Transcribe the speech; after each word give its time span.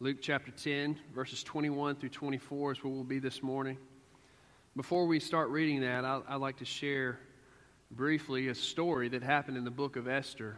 Luke 0.00 0.18
chapter 0.20 0.52
10, 0.52 0.96
verses 1.12 1.42
21 1.42 1.96
through 1.96 2.10
24 2.10 2.70
is 2.70 2.84
where 2.84 2.92
we'll 2.92 3.02
be 3.02 3.18
this 3.18 3.42
morning. 3.42 3.76
Before 4.76 5.08
we 5.08 5.18
start 5.18 5.48
reading 5.48 5.80
that, 5.80 6.04
I, 6.04 6.18
would 6.18 6.40
like 6.40 6.58
to 6.58 6.64
share 6.64 7.18
briefly 7.90 8.46
a 8.46 8.54
story 8.54 9.08
that 9.08 9.24
happened 9.24 9.56
in 9.56 9.64
the 9.64 9.72
book 9.72 9.96
of 9.96 10.06
Esther. 10.06 10.56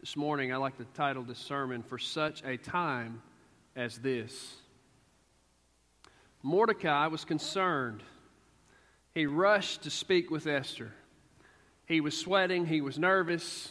This 0.00 0.16
morning, 0.16 0.50
I 0.50 0.56
like 0.56 0.78
to 0.78 0.86
title 0.94 1.22
this 1.24 1.40
sermon, 1.40 1.82
For 1.82 1.98
Such 1.98 2.42
a 2.42 2.56
Time 2.56 3.20
as 3.76 3.98
This. 3.98 4.54
Mordecai 6.42 7.08
was 7.08 7.26
concerned. 7.26 8.02
He 9.14 9.26
rushed 9.26 9.82
to 9.82 9.90
speak 9.90 10.30
with 10.30 10.46
Esther. 10.46 10.94
He 11.84 12.00
was 12.00 12.16
sweating, 12.16 12.64
he 12.64 12.80
was 12.80 12.98
nervous. 12.98 13.68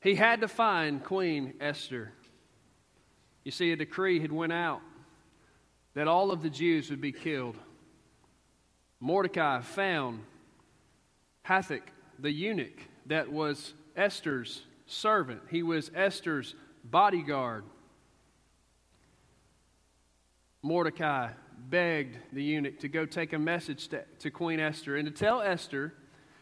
He 0.00 0.14
had 0.14 0.42
to 0.42 0.46
find 0.46 1.02
Queen 1.02 1.54
Esther. 1.60 2.12
You 3.44 3.50
see, 3.50 3.72
a 3.72 3.76
decree 3.76 4.20
had 4.20 4.32
went 4.32 4.52
out 4.52 4.80
that 5.94 6.08
all 6.08 6.30
of 6.30 6.42
the 6.42 6.50
Jews 6.50 6.90
would 6.90 7.00
be 7.00 7.12
killed. 7.12 7.56
Mordecai 9.00 9.60
found 9.60 10.22
Hathach, 11.46 11.82
the 12.18 12.30
eunuch 12.30 12.80
that 13.06 13.30
was 13.30 13.74
Esther's 13.96 14.62
servant. 14.86 15.42
He 15.50 15.62
was 15.62 15.90
Esther's 15.94 16.54
bodyguard. 16.84 17.64
Mordecai 20.62 21.28
begged 21.68 22.16
the 22.32 22.42
eunuch 22.42 22.80
to 22.80 22.88
go 22.88 23.04
take 23.04 23.34
a 23.34 23.38
message 23.38 23.88
to, 23.88 24.02
to, 24.20 24.30
Queen 24.30 24.58
Esther 24.58 24.96
and 24.96 25.06
to 25.06 25.12
tell 25.12 25.40
Esther 25.42 25.92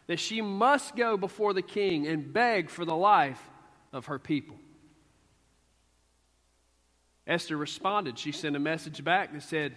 that 0.07 0.19
she 0.19 0.41
must 0.41 0.95
go 0.95 1.17
before 1.17 1.53
the 1.53 1.61
king 1.61 2.07
and 2.07 2.31
beg 2.31 2.69
for 2.69 2.85
the 2.85 2.95
life 2.95 3.41
of 3.91 4.07
her 4.07 4.19
people. 4.19 4.57
Esther 7.25 7.57
responded. 7.57 8.19
She 8.19 8.31
sent 8.31 8.55
a 8.55 8.59
message 8.59 9.03
back 9.03 9.33
that 9.33 9.43
said, 9.43 9.75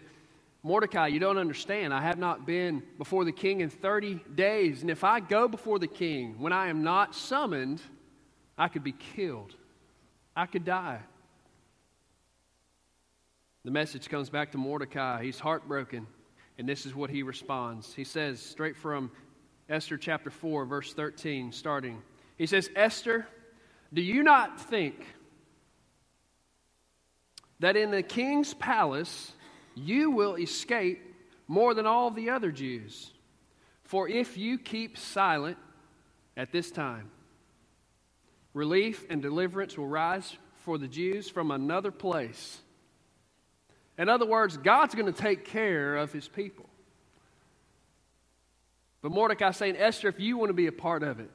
Mordecai, 0.63 1.07
you 1.07 1.21
don't 1.21 1.39
understand. 1.39 1.95
I 1.95 2.03
have 2.03 2.19
not 2.19 2.45
been 2.45 2.83
before 2.99 3.25
the 3.25 3.33
king 3.33 3.61
in 3.61 3.71
30 3.71 4.21
days. 4.35 4.83
And 4.83 4.91
if 4.91 5.05
I 5.05 5.21
go 5.21 5.47
before 5.47 5.79
the 5.79 5.87
king 5.87 6.41
when 6.41 6.53
I 6.53 6.69
am 6.69 6.83
not 6.83 7.15
summoned, 7.15 7.81
I 8.59 8.69
could 8.69 8.83
be 8.83 8.93
killed. 8.93 9.55
I 10.35 10.47
could 10.47 10.65
die. 10.65 11.01
The 13.65 13.71
message 13.71 14.09
comes 14.09 14.29
back 14.29 14.53
to 14.53 14.59
Mordecai. 14.59 15.23
He's 15.23 15.39
heartbroken. 15.39 16.07
And 16.59 16.69
this 16.69 16.87
is 16.87 16.95
what 16.95 17.11
he 17.11 17.23
responds. 17.23 17.95
He 17.95 18.05
says, 18.05 18.41
straight 18.41 18.77
from 18.77 19.11
Esther 19.69 19.97
chapter 19.97 20.31
4, 20.31 20.65
verse 20.65 20.95
13, 20.95 21.53
starting. 21.53 22.03
He 22.39 22.47
says, 22.47 22.71
Esther, 22.75 23.27
do 23.93 24.03
you 24.03 24.23
not 24.23 24.61
think 24.61 25.05
that 27.61 27.77
in 27.77 27.91
the 27.91 28.03
king's 28.03 28.55
palace 28.55 29.33
you 29.75 30.11
will 30.11 30.37
escape 30.37 31.03
more 31.49 31.75
than 31.75 31.87
all 31.87 32.11
the 32.11 32.31
other 32.31 32.51
Jews. 32.51 33.11
For 33.85 34.09
if 34.09 34.37
you 34.37 34.59
keep 34.59 34.99
silent 34.99 35.59
at 36.37 36.51
this 36.51 36.71
time, 36.71 37.11
relief 38.53 39.05
and 39.09 39.23
deliverance 39.23 39.79
will 39.79 39.87
rise 39.87 40.37
for 40.65 40.79
the 40.79 40.89
Jews 40.89 41.31
from 41.31 41.51
another 41.51 41.93
place. 41.93 42.59
In 43.99 44.09
other 44.09 44.27
words, 44.27 44.57
God's 44.57 44.95
going 44.95 45.13
to 45.13 45.23
take 45.23 45.45
care 45.45 45.97
of 45.97 46.13
his 46.13 46.27
people. 46.27 46.69
But 49.03 49.13
Mordecai 49.13 49.53
saying, 49.53 49.77
Esther, 49.77 50.09
if 50.09 50.19
you 50.19 50.37
want 50.37 50.51
to 50.51 50.55
be 50.55 50.67
a 50.67 50.73
part 50.73 51.03
of 51.03 51.21
it, 51.21 51.31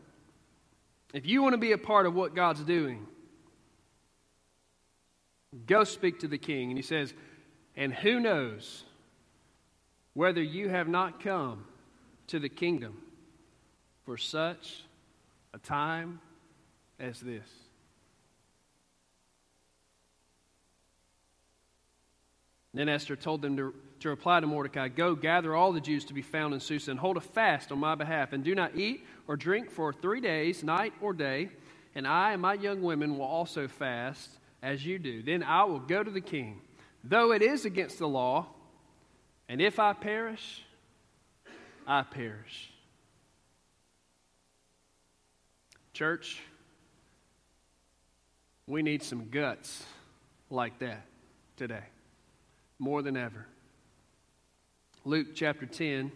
if 1.13 1.25
you 1.25 1.41
want 1.41 1.53
to 1.53 1.57
be 1.57 1.71
a 1.71 1.77
part 1.77 2.05
of 2.05 2.13
what 2.13 2.35
God's 2.35 2.63
doing, 2.63 3.07
go 5.65 5.83
speak 5.83 6.19
to 6.19 6.27
the 6.27 6.37
king. 6.37 6.69
And 6.69 6.77
he 6.77 6.83
says, 6.83 7.13
and 7.75 7.93
who 7.93 8.19
knows 8.19 8.83
whether 10.13 10.41
you 10.41 10.69
have 10.69 10.87
not 10.87 11.21
come 11.21 11.65
to 12.27 12.39
the 12.39 12.49
kingdom 12.49 12.97
for 14.05 14.17
such 14.17 14.83
a 15.53 15.57
time 15.57 16.19
as 16.99 17.19
this? 17.19 17.47
Then 22.73 22.87
Esther 22.87 23.17
told 23.17 23.41
them 23.41 23.57
to, 23.57 23.73
to 23.99 24.09
reply 24.09 24.39
to 24.39 24.47
Mordecai 24.47 24.87
Go, 24.87 25.13
gather 25.13 25.55
all 25.55 25.73
the 25.73 25.81
Jews 25.81 26.05
to 26.05 26.13
be 26.13 26.21
found 26.21 26.53
in 26.53 26.59
Susa, 26.61 26.91
and 26.91 26.99
hold 26.99 27.17
a 27.17 27.21
fast 27.21 27.71
on 27.71 27.79
my 27.79 27.95
behalf, 27.95 28.31
and 28.31 28.43
do 28.43 28.55
not 28.55 28.77
eat 28.77 29.05
or 29.27 29.35
drink 29.35 29.69
for 29.69 29.91
three 29.91 30.21
days, 30.21 30.63
night 30.63 30.93
or 31.01 31.11
day. 31.11 31.49
And 31.93 32.07
I 32.07 32.31
and 32.31 32.41
my 32.41 32.53
young 32.53 32.81
women 32.81 33.17
will 33.17 33.25
also 33.25 33.67
fast 33.67 34.29
as 34.61 34.85
you 34.85 34.99
do. 34.99 35.23
Then 35.23 35.43
I 35.43 35.63
will 35.63 35.79
go 35.79 36.03
to 36.03 36.11
the 36.11 36.21
king 36.21 36.61
though 37.03 37.31
it 37.31 37.41
is 37.41 37.65
against 37.65 37.99
the 37.99 38.07
law, 38.07 38.47
and 39.49 39.61
if 39.61 39.79
I 39.79 39.93
perish, 39.93 40.63
I 41.87 42.03
perish. 42.03 42.71
Church, 45.93 46.41
we 48.67 48.81
need 48.81 49.03
some 49.03 49.29
guts 49.29 49.83
like 50.49 50.79
that 50.79 51.05
today, 51.57 51.83
more 52.79 53.01
than 53.01 53.17
ever. 53.17 53.45
Luke 55.03 55.29
chapter 55.33 55.65
10, 55.65 56.11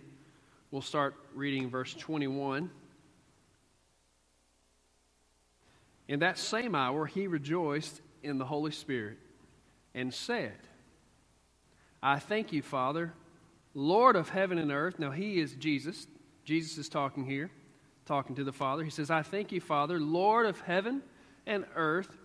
we'll 0.71 0.81
start 0.81 1.15
reading 1.33 1.69
verse 1.69 1.93
21. 1.93 2.69
In 6.07 6.19
that 6.19 6.37
same 6.37 6.75
hour, 6.75 7.07
he 7.07 7.25
rejoiced 7.25 7.99
in 8.25 8.37
the 8.37 8.45
Holy 8.45 8.71
Spirit 8.71 9.17
and 9.93 10.13
said, 10.13 10.57
I 12.03 12.19
thank 12.19 12.51
you, 12.51 12.61
Father, 12.61 13.13
Lord 13.73 14.15
of 14.15 14.29
heaven 14.29 14.57
and 14.57 14.71
earth. 14.71 14.99
Now, 14.99 15.11
He 15.11 15.39
is 15.39 15.53
Jesus. 15.53 16.07
Jesus 16.43 16.77
is 16.77 16.89
talking 16.89 17.25
here, 17.25 17.49
talking 18.05 18.35
to 18.35 18.43
the 18.43 18.51
Father. 18.51 18.83
He 18.83 18.89
says, 18.89 19.09
I 19.09 19.21
thank 19.21 19.51
you, 19.51 19.61
Father, 19.61 19.99
Lord 19.99 20.45
of 20.45 20.59
heaven 20.61 21.01
and 21.45 21.65
earth, 21.75 22.17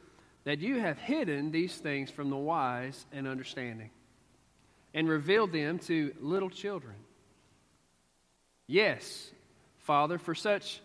that 0.45 0.59
you 0.59 0.81
have 0.81 0.99
hidden 0.99 1.51
these 1.51 1.77
things 1.77 2.11
from 2.11 2.31
the 2.31 2.37
wise 2.37 3.07
and 3.13 3.29
understanding 3.29 3.91
and 4.95 5.09
revealed 5.09 5.53
them 5.53 5.79
to 5.79 6.13
little 6.21 6.51
children. 6.51 6.97
Yes, 8.67 9.31
Father, 9.79 10.19
for 10.19 10.35
such 10.35 10.81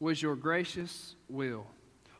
was 0.00 0.20
your 0.20 0.36
gracious 0.36 1.14
will. 1.28 1.66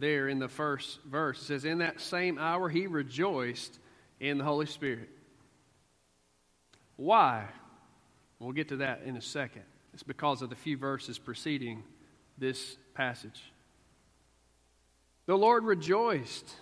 There 0.00 0.28
in 0.28 0.38
the 0.38 0.48
first 0.48 1.00
verse. 1.04 1.40
It 1.42 1.44
says, 1.44 1.64
In 1.64 1.78
that 1.78 2.00
same 2.00 2.38
hour 2.38 2.68
he 2.68 2.86
rejoiced 2.86 3.78
in 4.18 4.38
the 4.38 4.44
Holy 4.44 4.66
Spirit. 4.66 5.08
Why? 6.96 7.46
We'll 8.38 8.52
get 8.52 8.68
to 8.68 8.76
that 8.76 9.02
in 9.04 9.16
a 9.16 9.22
second. 9.22 9.62
It's 9.94 10.02
because 10.02 10.42
of 10.42 10.50
the 10.50 10.56
few 10.56 10.76
verses 10.76 11.18
preceding 11.18 11.82
this 12.38 12.76
passage. 12.94 13.52
The 15.26 15.36
Lord 15.36 15.64
rejoiced. 15.64 16.54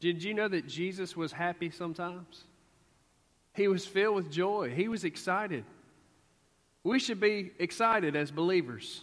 Did 0.00 0.22
you 0.22 0.34
know 0.34 0.48
that 0.48 0.66
Jesus 0.66 1.16
was 1.16 1.32
happy 1.32 1.70
sometimes? 1.70 2.44
He 3.54 3.68
was 3.68 3.86
filled 3.86 4.16
with 4.16 4.30
joy, 4.30 4.70
he 4.74 4.88
was 4.88 5.04
excited. 5.04 5.64
We 6.84 7.00
should 7.00 7.18
be 7.18 7.50
excited 7.58 8.14
as 8.14 8.30
believers 8.30 9.02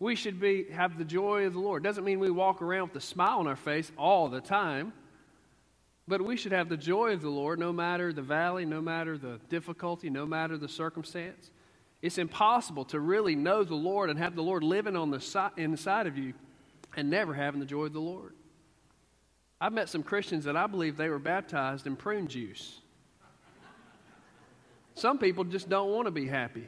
we 0.00 0.16
should 0.16 0.40
be, 0.40 0.64
have 0.72 0.96
the 0.96 1.04
joy 1.04 1.44
of 1.44 1.52
the 1.52 1.60
Lord. 1.60 1.84
Doesn't 1.84 2.04
mean 2.04 2.18
we 2.18 2.30
walk 2.30 2.62
around 2.62 2.88
with 2.88 2.96
a 2.96 3.06
smile 3.06 3.38
on 3.38 3.46
our 3.46 3.54
face 3.54 3.92
all 3.98 4.28
the 4.28 4.40
time, 4.40 4.94
but 6.08 6.22
we 6.22 6.38
should 6.38 6.52
have 6.52 6.70
the 6.70 6.76
joy 6.76 7.12
of 7.12 7.20
the 7.20 7.28
Lord 7.28 7.58
no 7.58 7.70
matter 7.72 8.10
the 8.12 8.22
valley, 8.22 8.64
no 8.64 8.80
matter 8.80 9.18
the 9.18 9.38
difficulty, 9.50 10.08
no 10.08 10.24
matter 10.24 10.56
the 10.56 10.68
circumstance. 10.68 11.50
It's 12.00 12.16
impossible 12.16 12.86
to 12.86 12.98
really 12.98 13.36
know 13.36 13.62
the 13.62 13.74
Lord 13.74 14.08
and 14.08 14.18
have 14.18 14.34
the 14.34 14.42
Lord 14.42 14.62
living 14.62 14.96
on 14.96 15.10
the 15.10 15.20
si- 15.20 15.38
inside 15.58 16.06
of 16.06 16.16
you 16.16 16.32
and 16.96 17.10
never 17.10 17.34
having 17.34 17.60
the 17.60 17.66
joy 17.66 17.84
of 17.84 17.92
the 17.92 18.00
Lord. 18.00 18.32
I've 19.60 19.74
met 19.74 19.90
some 19.90 20.02
Christians 20.02 20.46
that 20.46 20.56
I 20.56 20.66
believe 20.66 20.96
they 20.96 21.10
were 21.10 21.18
baptized 21.18 21.86
in 21.86 21.94
prune 21.94 22.26
juice. 22.26 22.80
Some 24.94 25.18
people 25.18 25.44
just 25.44 25.68
don't 25.68 25.90
want 25.90 26.06
to 26.06 26.10
be 26.10 26.26
happy. 26.26 26.66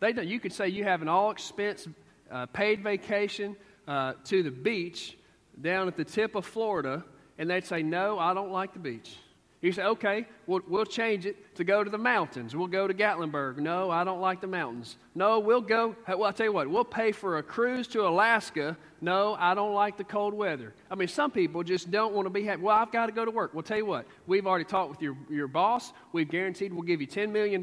They 0.00 0.12
don't, 0.12 0.26
you 0.26 0.40
could 0.40 0.52
say 0.52 0.68
you 0.68 0.82
have 0.82 1.00
an 1.00 1.08
all 1.08 1.30
expense 1.30 1.86
uh, 2.30 2.46
paid 2.46 2.82
vacation 2.82 3.56
uh, 3.88 4.14
to 4.24 4.42
the 4.42 4.50
beach 4.50 5.16
down 5.60 5.88
at 5.88 5.96
the 5.96 6.04
tip 6.04 6.34
of 6.34 6.46
Florida 6.46 7.04
and 7.38 7.48
they'd 7.48 7.66
say, 7.66 7.82
No, 7.82 8.18
I 8.18 8.34
don't 8.34 8.52
like 8.52 8.72
the 8.72 8.78
beach. 8.78 9.16
You 9.62 9.72
say, 9.72 9.82
okay, 9.82 10.26
we'll, 10.46 10.62
we'll 10.66 10.86
change 10.86 11.26
it 11.26 11.54
to 11.56 11.64
go 11.64 11.84
to 11.84 11.90
the 11.90 11.98
mountains. 11.98 12.56
We'll 12.56 12.66
go 12.66 12.88
to 12.88 12.94
Gatlinburg. 12.94 13.58
No, 13.58 13.90
I 13.90 14.04
don't 14.04 14.20
like 14.20 14.40
the 14.40 14.46
mountains. 14.46 14.96
No, 15.14 15.38
we'll 15.38 15.60
go, 15.60 15.94
well, 16.08 16.24
I'll 16.24 16.32
tell 16.32 16.46
you 16.46 16.52
what, 16.52 16.70
we'll 16.70 16.82
pay 16.82 17.12
for 17.12 17.36
a 17.36 17.42
cruise 17.42 17.86
to 17.88 18.08
Alaska. 18.08 18.78
No, 19.02 19.36
I 19.38 19.52
don't 19.52 19.74
like 19.74 19.98
the 19.98 20.04
cold 20.04 20.32
weather. 20.32 20.72
I 20.90 20.94
mean, 20.94 21.08
some 21.08 21.30
people 21.30 21.62
just 21.62 21.90
don't 21.90 22.14
want 22.14 22.24
to 22.24 22.30
be 22.30 22.42
happy. 22.42 22.62
Well, 22.62 22.74
I've 22.74 22.90
got 22.90 23.06
to 23.06 23.12
go 23.12 23.26
to 23.26 23.30
work. 23.30 23.52
Well, 23.52 23.62
tell 23.62 23.76
you 23.76 23.84
what, 23.84 24.06
we've 24.26 24.46
already 24.46 24.64
talked 24.64 24.92
with 24.92 25.02
your, 25.02 25.14
your 25.28 25.48
boss. 25.48 25.92
We've 26.12 26.28
guaranteed 26.28 26.72
we'll 26.72 26.82
give 26.82 27.02
you 27.02 27.06
$10 27.06 27.30
million. 27.30 27.62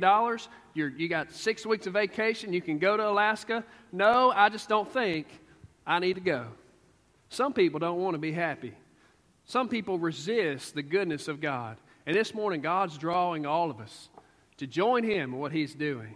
You're, 0.76 0.90
you 0.90 1.10
got 1.10 1.32
six 1.32 1.66
weeks 1.66 1.88
of 1.88 1.94
vacation. 1.94 2.54
You 2.54 2.62
can 2.62 2.78
go 2.78 2.96
to 2.96 3.10
Alaska. 3.10 3.64
No, 3.92 4.32
I 4.32 4.50
just 4.50 4.70
don't 4.70 4.92
think 4.92 5.26
I 5.86 5.98
need 5.98 6.14
to 6.14 6.22
go. 6.22 6.46
Some 7.30 7.54
people 7.54 7.80
don't 7.80 8.00
want 8.00 8.14
to 8.14 8.20
be 8.20 8.32
happy. 8.32 8.76
Some 9.46 9.68
people 9.68 9.98
resist 9.98 10.76
the 10.76 10.84
goodness 10.84 11.28
of 11.28 11.42
God. 11.42 11.78
And 12.08 12.16
this 12.16 12.34
morning, 12.34 12.62
God's 12.62 12.98
drawing 12.98 13.46
all 13.46 13.70
of 13.70 13.82
us 13.82 14.08
to 14.60 14.66
join 14.66 15.04
Him 15.04 15.34
in 15.34 15.40
what 15.40 15.52
He's 15.52 15.76
doing. 15.76 16.16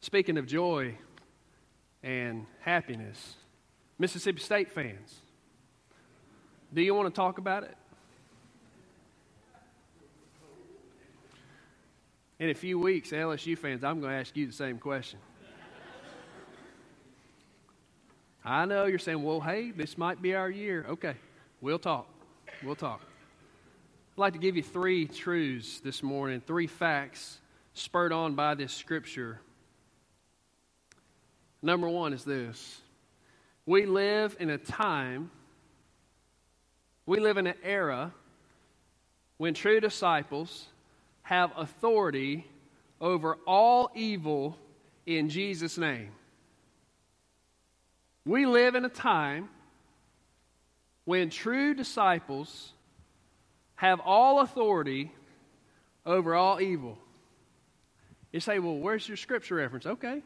Speaking 0.00 0.38
of 0.38 0.46
joy 0.46 0.96
and 2.02 2.46
happiness, 2.60 3.34
Mississippi 3.98 4.40
State 4.40 4.72
fans, 4.72 5.20
do 6.72 6.80
you 6.80 6.94
want 6.94 7.14
to 7.14 7.14
talk 7.14 7.36
about 7.36 7.64
it? 7.64 7.76
In 12.38 12.48
a 12.48 12.54
few 12.54 12.78
weeks, 12.78 13.10
LSU 13.10 13.58
fans, 13.58 13.84
I'm 13.84 14.00
going 14.00 14.12
to 14.12 14.18
ask 14.18 14.34
you 14.34 14.46
the 14.46 14.54
same 14.54 14.78
question. 14.78 15.18
I 18.42 18.64
know 18.64 18.86
you're 18.86 18.98
saying, 18.98 19.22
well, 19.22 19.40
hey, 19.40 19.70
this 19.70 19.98
might 19.98 20.22
be 20.22 20.34
our 20.34 20.48
year. 20.48 20.86
Okay, 20.88 21.16
we'll 21.60 21.78
talk. 21.78 22.08
We'll 22.62 22.74
talk. 22.74 23.02
I'd 24.16 24.20
like 24.20 24.32
to 24.32 24.38
give 24.38 24.56
you 24.56 24.62
three 24.62 25.06
truths 25.06 25.80
this 25.80 26.02
morning, 26.02 26.40
three 26.40 26.68
facts 26.68 27.38
spurred 27.74 28.14
on 28.14 28.34
by 28.34 28.54
this 28.54 28.72
scripture. 28.72 29.42
Number 31.60 31.86
one 31.86 32.14
is 32.14 32.24
this 32.24 32.80
we 33.66 33.84
live 33.84 34.34
in 34.40 34.48
a 34.48 34.56
time, 34.56 35.30
we 37.04 37.20
live 37.20 37.36
in 37.36 37.46
an 37.46 37.56
era 37.62 38.14
when 39.36 39.52
true 39.52 39.80
disciples 39.80 40.64
have 41.20 41.52
authority 41.54 42.46
over 43.02 43.36
all 43.46 43.90
evil 43.94 44.56
in 45.04 45.28
Jesus' 45.28 45.76
name. 45.76 46.08
We 48.24 48.46
live 48.46 48.76
in 48.76 48.86
a 48.86 48.88
time 48.88 49.50
when 51.04 51.28
true 51.28 51.74
disciples 51.74 52.72
have 53.76 54.00
all 54.00 54.40
authority 54.40 55.12
over 56.04 56.34
all 56.34 56.60
evil. 56.60 56.98
You 58.32 58.40
say, 58.40 58.58
well, 58.58 58.76
where's 58.76 59.06
your 59.08 59.16
scripture 59.16 59.56
reference? 59.56 59.86
Okay, 59.86 60.22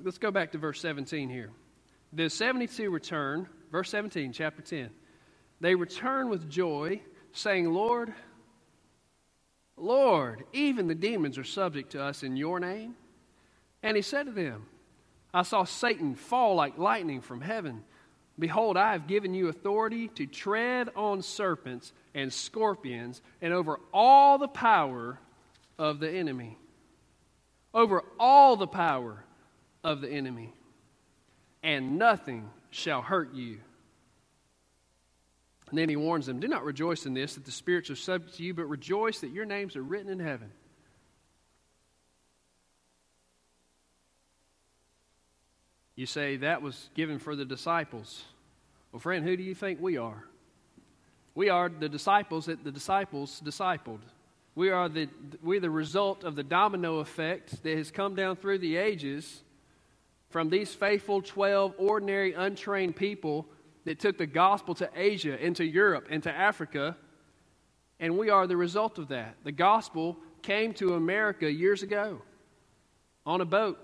let's 0.00 0.18
go 0.18 0.30
back 0.30 0.52
to 0.52 0.58
verse 0.58 0.80
17 0.80 1.28
here. 1.28 1.50
The 2.12 2.28
72 2.28 2.90
return, 2.90 3.48
verse 3.70 3.90
17, 3.90 4.32
chapter 4.32 4.62
10. 4.62 4.90
They 5.60 5.74
return 5.74 6.28
with 6.28 6.50
joy, 6.50 7.00
saying, 7.32 7.72
Lord, 7.72 8.12
Lord, 9.76 10.44
even 10.52 10.88
the 10.88 10.94
demons 10.94 11.38
are 11.38 11.44
subject 11.44 11.92
to 11.92 12.02
us 12.02 12.22
in 12.22 12.36
your 12.36 12.60
name. 12.60 12.94
And 13.82 13.96
he 13.96 14.02
said 14.02 14.26
to 14.26 14.32
them, 14.32 14.66
I 15.32 15.42
saw 15.42 15.64
Satan 15.64 16.14
fall 16.14 16.54
like 16.54 16.78
lightning 16.78 17.20
from 17.20 17.40
heaven. 17.40 17.84
Behold, 18.38 18.76
I 18.76 18.92
have 18.92 19.06
given 19.06 19.34
you 19.34 19.48
authority 19.48 20.08
to 20.08 20.26
tread 20.26 20.88
on 20.96 21.22
serpents 21.22 21.92
and 22.14 22.32
scorpions 22.32 23.20
and 23.40 23.52
over 23.52 23.78
all 23.92 24.38
the 24.38 24.48
power 24.48 25.18
of 25.78 26.00
the 26.00 26.10
enemy. 26.10 26.58
Over 27.74 28.02
all 28.18 28.56
the 28.56 28.66
power 28.66 29.24
of 29.84 30.00
the 30.00 30.10
enemy. 30.10 30.54
And 31.62 31.98
nothing 31.98 32.48
shall 32.70 33.02
hurt 33.02 33.34
you. 33.34 33.58
And 35.70 35.78
then 35.78 35.88
he 35.88 35.96
warns 35.96 36.26
them 36.26 36.40
Do 36.40 36.48
not 36.48 36.64
rejoice 36.64 37.06
in 37.06 37.14
this, 37.14 37.34
that 37.34 37.44
the 37.44 37.50
spirits 37.50 37.90
are 37.90 37.96
subject 37.96 38.36
to 38.36 38.42
you, 38.42 38.54
but 38.54 38.66
rejoice 38.66 39.20
that 39.20 39.30
your 39.30 39.46
names 39.46 39.76
are 39.76 39.82
written 39.82 40.10
in 40.10 40.20
heaven. 40.20 40.50
You 45.94 46.06
say 46.06 46.36
that 46.36 46.62
was 46.62 46.90
given 46.94 47.18
for 47.18 47.36
the 47.36 47.44
disciples. 47.44 48.24
Well, 48.90 49.00
friend, 49.00 49.24
who 49.24 49.36
do 49.36 49.42
you 49.42 49.54
think 49.54 49.80
we 49.80 49.96
are? 49.96 50.24
We 51.34 51.48
are 51.48 51.68
the 51.68 51.88
disciples 51.88 52.46
that 52.46 52.64
the 52.64 52.72
disciples 52.72 53.40
discipled. 53.44 54.00
We 54.54 54.70
are 54.70 54.88
the, 54.88 55.08
we're 55.42 55.60
the 55.60 55.70
result 55.70 56.24
of 56.24 56.36
the 56.36 56.42
domino 56.42 56.98
effect 56.98 57.62
that 57.62 57.76
has 57.76 57.90
come 57.90 58.14
down 58.14 58.36
through 58.36 58.58
the 58.58 58.76
ages 58.76 59.42
from 60.28 60.50
these 60.50 60.74
faithful 60.74 61.22
12 61.22 61.74
ordinary, 61.78 62.32
untrained 62.34 62.96
people 62.96 63.46
that 63.84 63.98
took 63.98 64.18
the 64.18 64.26
gospel 64.26 64.74
to 64.76 64.90
Asia, 64.94 65.42
into 65.42 65.64
Europe, 65.64 66.08
into 66.10 66.30
Africa. 66.30 66.96
And 67.98 68.18
we 68.18 68.30
are 68.30 68.46
the 68.46 68.56
result 68.56 68.98
of 68.98 69.08
that. 69.08 69.36
The 69.44 69.52
gospel 69.52 70.18
came 70.42 70.74
to 70.74 70.94
America 70.94 71.50
years 71.50 71.82
ago 71.82 72.20
on 73.24 73.40
a 73.40 73.44
boat. 73.44 73.78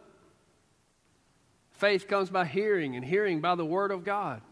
Faith 1.78 2.08
comes 2.08 2.28
by 2.28 2.44
hearing, 2.44 2.96
and 2.96 3.04
hearing 3.04 3.40
by 3.40 3.54
the 3.54 3.64
Word 3.64 3.92
of 3.92 4.04
God. 4.04 4.42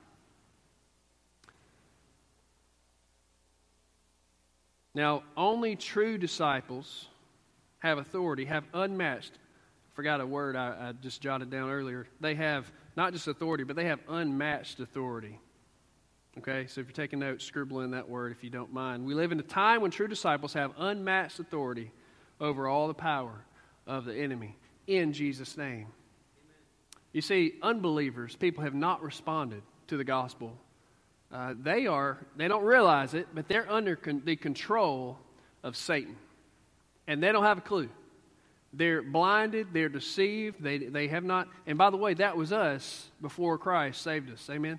Now, 4.94 5.24
only 5.36 5.76
true 5.76 6.16
disciples 6.18 7.08
have 7.80 7.98
authority, 7.98 8.46
have 8.46 8.64
unmatched. 8.72 9.32
I 9.34 9.90
forgot 9.94 10.20
a 10.20 10.26
word 10.26 10.56
I, 10.56 10.68
I 10.68 10.92
just 10.92 11.20
jotted 11.20 11.50
down 11.50 11.68
earlier. 11.68 12.06
They 12.20 12.34
have 12.36 12.72
not 12.96 13.12
just 13.12 13.28
authority, 13.28 13.64
but 13.64 13.76
they 13.76 13.84
have 13.84 14.00
unmatched 14.08 14.80
authority. 14.80 15.38
Okay, 16.38 16.66
so 16.66 16.80
if 16.80 16.86
you're 16.86 16.94
taking 16.94 17.18
notes, 17.18 17.44
scribble 17.44 17.80
in 17.80 17.90
that 17.90 18.08
word 18.08 18.32
if 18.32 18.42
you 18.42 18.48
don't 18.48 18.72
mind. 18.72 19.04
We 19.04 19.12
live 19.12 19.32
in 19.32 19.40
a 19.40 19.42
time 19.42 19.82
when 19.82 19.90
true 19.90 20.08
disciples 20.08 20.54
have 20.54 20.72
unmatched 20.78 21.40
authority 21.40 21.90
over 22.40 22.66
all 22.66 22.88
the 22.88 22.94
power 22.94 23.44
of 23.86 24.06
the 24.06 24.14
enemy 24.14 24.56
in 24.86 25.12
Jesus' 25.12 25.58
name. 25.58 25.88
You 27.16 27.22
see, 27.22 27.54
unbelievers, 27.62 28.36
people 28.36 28.64
have 28.64 28.74
not 28.74 29.02
responded 29.02 29.62
to 29.86 29.96
the 29.96 30.04
gospel. 30.04 30.52
Uh, 31.32 31.54
they 31.58 31.86
are, 31.86 32.18
they 32.36 32.46
don't 32.46 32.62
realize 32.62 33.14
it, 33.14 33.28
but 33.34 33.48
they're 33.48 33.72
under 33.72 33.96
con- 33.96 34.20
the 34.26 34.36
control 34.36 35.16
of 35.62 35.78
Satan. 35.78 36.14
And 37.06 37.22
they 37.22 37.32
don't 37.32 37.44
have 37.44 37.56
a 37.56 37.62
clue. 37.62 37.88
They're 38.74 39.00
blinded, 39.00 39.68
they're 39.72 39.88
deceived, 39.88 40.62
they, 40.62 40.76
they 40.76 41.08
have 41.08 41.24
not. 41.24 41.48
And 41.66 41.78
by 41.78 41.88
the 41.88 41.96
way, 41.96 42.12
that 42.12 42.36
was 42.36 42.52
us 42.52 43.08
before 43.22 43.56
Christ 43.56 44.02
saved 44.02 44.30
us. 44.30 44.50
Amen? 44.50 44.78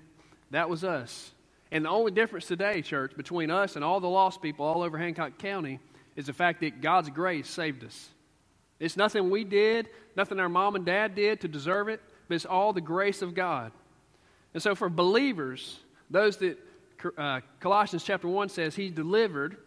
That 0.51 0.69
was 0.69 0.83
us. 0.83 1.31
And 1.71 1.85
the 1.85 1.89
only 1.89 2.11
difference 2.11 2.45
today, 2.45 2.83
church, 2.83 3.17
between 3.17 3.49
us 3.49 3.75
and 3.75 3.83
all 3.83 3.99
the 3.99 4.07
lost 4.07 4.43
people 4.43 4.63
all 4.63 4.83
over 4.83 4.99
Hancock 4.99 5.39
County 5.39 5.79
is 6.15 6.27
the 6.27 6.33
fact 6.33 6.61
that 6.61 6.81
God's 6.81 7.09
grace 7.09 7.49
saved 7.49 7.83
us. 7.83 8.09
It's 8.79 8.95
nothing 8.95 9.31
we 9.31 9.43
did, 9.43 9.89
nothing 10.15 10.39
our 10.39 10.49
mom 10.49 10.75
and 10.75 10.85
dad 10.85 11.15
did 11.15 11.41
to 11.41 11.47
deserve 11.47 11.89
it 11.89 11.99
but 12.27 12.35
it's 12.35 12.45
all 12.45 12.73
the 12.73 12.81
grace 12.81 13.21
of 13.21 13.33
God. 13.33 13.71
And 14.53 14.61
so, 14.63 14.75
for 14.75 14.89
believers, 14.89 15.79
those 16.09 16.37
that 16.37 16.57
uh, 17.17 17.41
Colossians 17.59 18.03
chapter 18.03 18.27
1 18.27 18.49
says, 18.49 18.75
He 18.75 18.89
delivered 18.89 19.57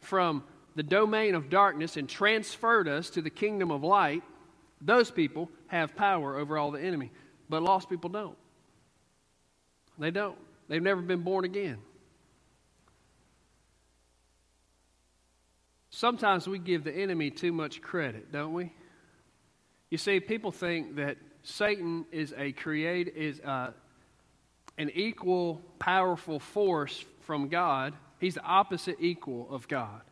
from 0.00 0.44
the 0.74 0.82
domain 0.82 1.34
of 1.34 1.50
darkness 1.50 1.96
and 1.96 2.08
transferred 2.08 2.88
us 2.88 3.10
to 3.10 3.22
the 3.22 3.30
kingdom 3.30 3.70
of 3.70 3.82
light, 3.84 4.22
those 4.80 5.10
people 5.10 5.50
have 5.66 5.94
power 5.94 6.36
over 6.36 6.56
all 6.56 6.70
the 6.70 6.80
enemy. 6.80 7.10
But 7.48 7.62
lost 7.62 7.88
people 7.88 8.10
don't. 8.10 8.36
They 9.98 10.10
don't. 10.10 10.38
They've 10.68 10.82
never 10.82 11.02
been 11.02 11.22
born 11.22 11.44
again. 11.44 11.78
Sometimes 15.90 16.46
we 16.46 16.58
give 16.58 16.84
the 16.84 16.92
enemy 16.92 17.30
too 17.30 17.52
much 17.52 17.82
credit, 17.82 18.32
don't 18.32 18.54
we? 18.54 18.72
You 19.90 19.98
see, 19.98 20.20
people 20.20 20.52
think 20.52 20.96
that 20.96 21.18
Satan 21.42 22.04
is 22.12 22.34
a 22.36 22.52
create 22.52 23.08
is 23.08 23.40
uh, 23.40 23.70
an 24.78 24.90
equal 24.94 25.62
powerful 25.78 26.38
force 26.38 27.04
from 27.20 27.48
God. 27.48 27.94
He's 28.18 28.34
the 28.34 28.42
opposite 28.42 28.96
equal 29.00 29.48
of 29.50 29.66
God. 29.68 30.02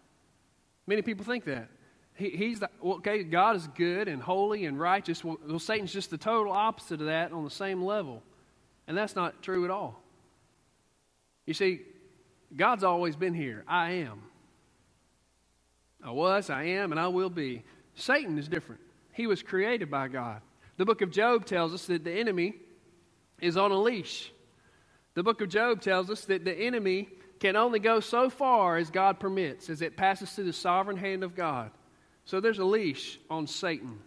Many 0.87 1.03
people 1.03 1.25
think 1.25 1.45
that. 1.45 1.69
He, 2.15 2.31
he's 2.31 2.61
the, 2.61 2.71
okay, 2.83 3.23
God 3.23 3.57
is 3.57 3.69
good 3.69 4.09
and 4.09 4.21
holy 4.21 4.65
and 4.65 4.79
righteous. 4.79 5.23
Well, 5.23 5.39
well, 5.47 5.59
Satan's 5.59 5.93
just 5.93 6.11
the 6.11 6.19
total 6.19 6.53
opposite 6.53 7.01
of 7.01 7.07
that 7.07 7.33
on 7.33 7.45
the 7.45 7.51
same 7.51 7.83
level. 7.83 8.23
And 8.87 8.97
that's 8.97 9.15
not 9.15 9.43
true 9.43 9.65
at 9.65 9.71
all. 9.71 10.03
You 11.47 11.55
see, 11.55 11.83
God's 12.57 12.85
always 12.85 13.17
been 13.17 13.35
here. 13.35 13.65
I 13.69 13.93
am. 13.93 14.23
I 16.03 16.11
was, 16.11 16.51
I 16.51 16.65
am, 16.65 16.93
and 16.93 17.01
I 17.01 17.09
will 17.09 17.31
be. 17.31 17.63
Satan 17.95 18.39
is 18.39 18.49
different. 18.49 18.81
He 19.13 19.27
was 19.27 19.43
created 19.43 19.91
by 19.91 20.09
God. 20.09 20.41
The 20.79 20.85
book 20.85 21.03
of 21.03 21.11
Job 21.11 21.45
tells 21.45 21.75
us 21.75 21.87
that 21.87 22.05
the 22.05 22.13
enemy 22.13 22.55
is 23.41 23.57
on 23.57 23.73
a 23.73 23.79
leash. 23.79 24.33
The 25.15 25.23
book 25.23 25.41
of 25.41 25.49
Job 25.49 25.83
tells 25.83 26.09
us 26.09 26.25
that 26.27 26.45
the 26.45 26.55
enemy 26.55 27.09
can 27.41 27.57
only 27.57 27.81
go 27.81 28.01
so 28.01 28.31
far 28.31 28.77
as 28.77 28.89
God 28.91 29.21
permits, 29.21 29.71
as 29.71 29.83
it 29.83 29.97
passes 29.97 30.31
through 30.31 30.45
the 30.45 30.53
sovereign 30.53 30.97
hand 30.97 31.25
of 31.25 31.35
God. 31.35 31.73
So 32.25 32.41
there's 32.41 32.61
a 32.61 32.65
leash 32.65 33.19
on 33.29 33.47
Satan. 33.47 33.99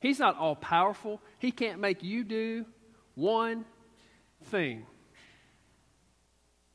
He's 0.00 0.18
not 0.18 0.38
all 0.38 0.56
powerful, 0.56 1.20
he 1.38 1.50
can't 1.50 1.80
make 1.80 2.02
you 2.02 2.24
do 2.24 2.64
one 3.14 3.64
thing. 4.44 4.86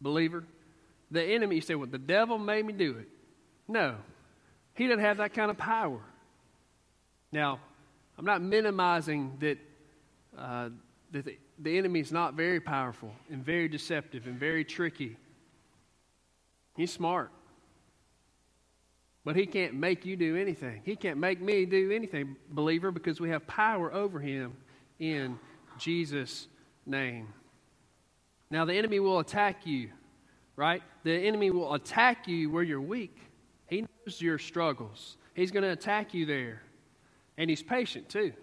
Believer, 0.01 0.43
the 1.11 1.23
enemy, 1.23 1.55
you 1.55 1.61
say, 1.61 1.75
well, 1.75 1.87
the 1.89 1.97
devil 1.97 2.37
made 2.37 2.65
me 2.65 2.73
do 2.73 2.97
it. 2.97 3.07
No, 3.67 3.95
he 4.73 4.87
doesn't 4.87 5.03
have 5.03 5.17
that 5.17 5.33
kind 5.33 5.49
of 5.49 5.57
power. 5.57 6.01
Now, 7.31 7.59
I'm 8.17 8.25
not 8.25 8.41
minimizing 8.41 9.37
that, 9.39 9.57
uh, 10.37 10.69
that 11.11 11.25
the, 11.25 11.37
the 11.59 11.77
enemy 11.77 11.99
is 11.99 12.11
not 12.11 12.33
very 12.33 12.59
powerful 12.59 13.11
and 13.29 13.43
very 13.43 13.67
deceptive 13.67 14.27
and 14.27 14.39
very 14.39 14.63
tricky. 14.63 15.17
He's 16.75 16.91
smart. 16.91 17.31
But 19.23 19.35
he 19.35 19.47
can't 19.47 19.73
make 19.73 20.05
you 20.05 20.15
do 20.15 20.35
anything. 20.35 20.81
He 20.85 20.95
can't 20.95 21.17
make 21.17 21.41
me 21.41 21.65
do 21.65 21.91
anything, 21.91 22.35
believer, 22.49 22.91
because 22.91 23.19
we 23.19 23.29
have 23.29 23.45
power 23.47 23.91
over 23.91 24.19
him 24.19 24.55
in 24.99 25.39
Jesus' 25.79 26.47
name. 26.85 27.33
Now, 28.51 28.65
the 28.65 28.75
enemy 28.75 28.99
will 28.99 29.19
attack 29.19 29.65
you, 29.65 29.89
right? 30.55 30.83
The 31.03 31.13
enemy 31.13 31.49
will 31.49 31.73
attack 31.73 32.27
you 32.27 32.51
where 32.51 32.61
you're 32.61 32.79
weak. 32.79 33.17
He 33.67 33.81
knows 33.81 34.21
your 34.21 34.37
struggles, 34.37 35.17
he's 35.33 35.51
going 35.51 35.63
to 35.63 35.71
attack 35.71 36.13
you 36.13 36.27
there. 36.27 36.61
And 37.37 37.49
he's 37.49 37.63
patient, 37.63 38.09
too. 38.09 38.33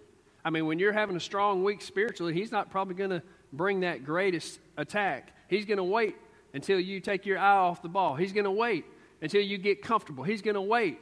I 0.45 0.51
mean, 0.51 0.67
when 0.67 0.79
you're 0.79 0.93
having 0.93 1.17
a 1.17 1.21
strong 1.21 1.63
week 1.65 1.83
spiritually, 1.83 2.35
he's 2.35 2.53
not 2.53 2.71
probably 2.71 2.95
going 2.95 3.11
to 3.11 3.23
bring 3.53 3.81
that 3.81 4.05
greatest 4.05 4.59
attack. 4.77 5.35
He's 5.49 5.65
going 5.65 5.79
to 5.79 5.85
wait 5.85 6.17
until 6.55 6.81
you 6.81 7.01
take 7.01 7.27
your 7.27 7.39
eye 7.39 7.57
off 7.57 7.83
the 7.83 7.89
ball. 7.89 8.17
He's 8.17 8.33
going 8.33 8.45
to 8.45 8.51
wait 8.51 8.85
until 9.21 9.41
you 9.41 9.57
get 9.59 9.83
comfortable. 9.83 10.25
He's 10.25 10.43
going 10.43 10.55
to 10.55 10.61
wait 10.61 10.99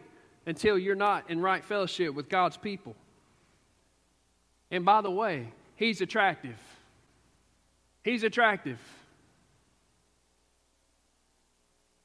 until 0.46 0.78
you're 0.78 0.94
not 0.94 1.30
in 1.30 1.40
right 1.40 1.64
fellowship 1.64 2.14
with 2.14 2.28
God's 2.28 2.56
people. 2.56 2.94
And 4.70 4.84
by 4.84 5.00
the 5.00 5.10
way, 5.10 5.52
he's 5.74 6.00
attractive. 6.00 6.56
He's 8.04 8.22
attractive. 8.22 8.78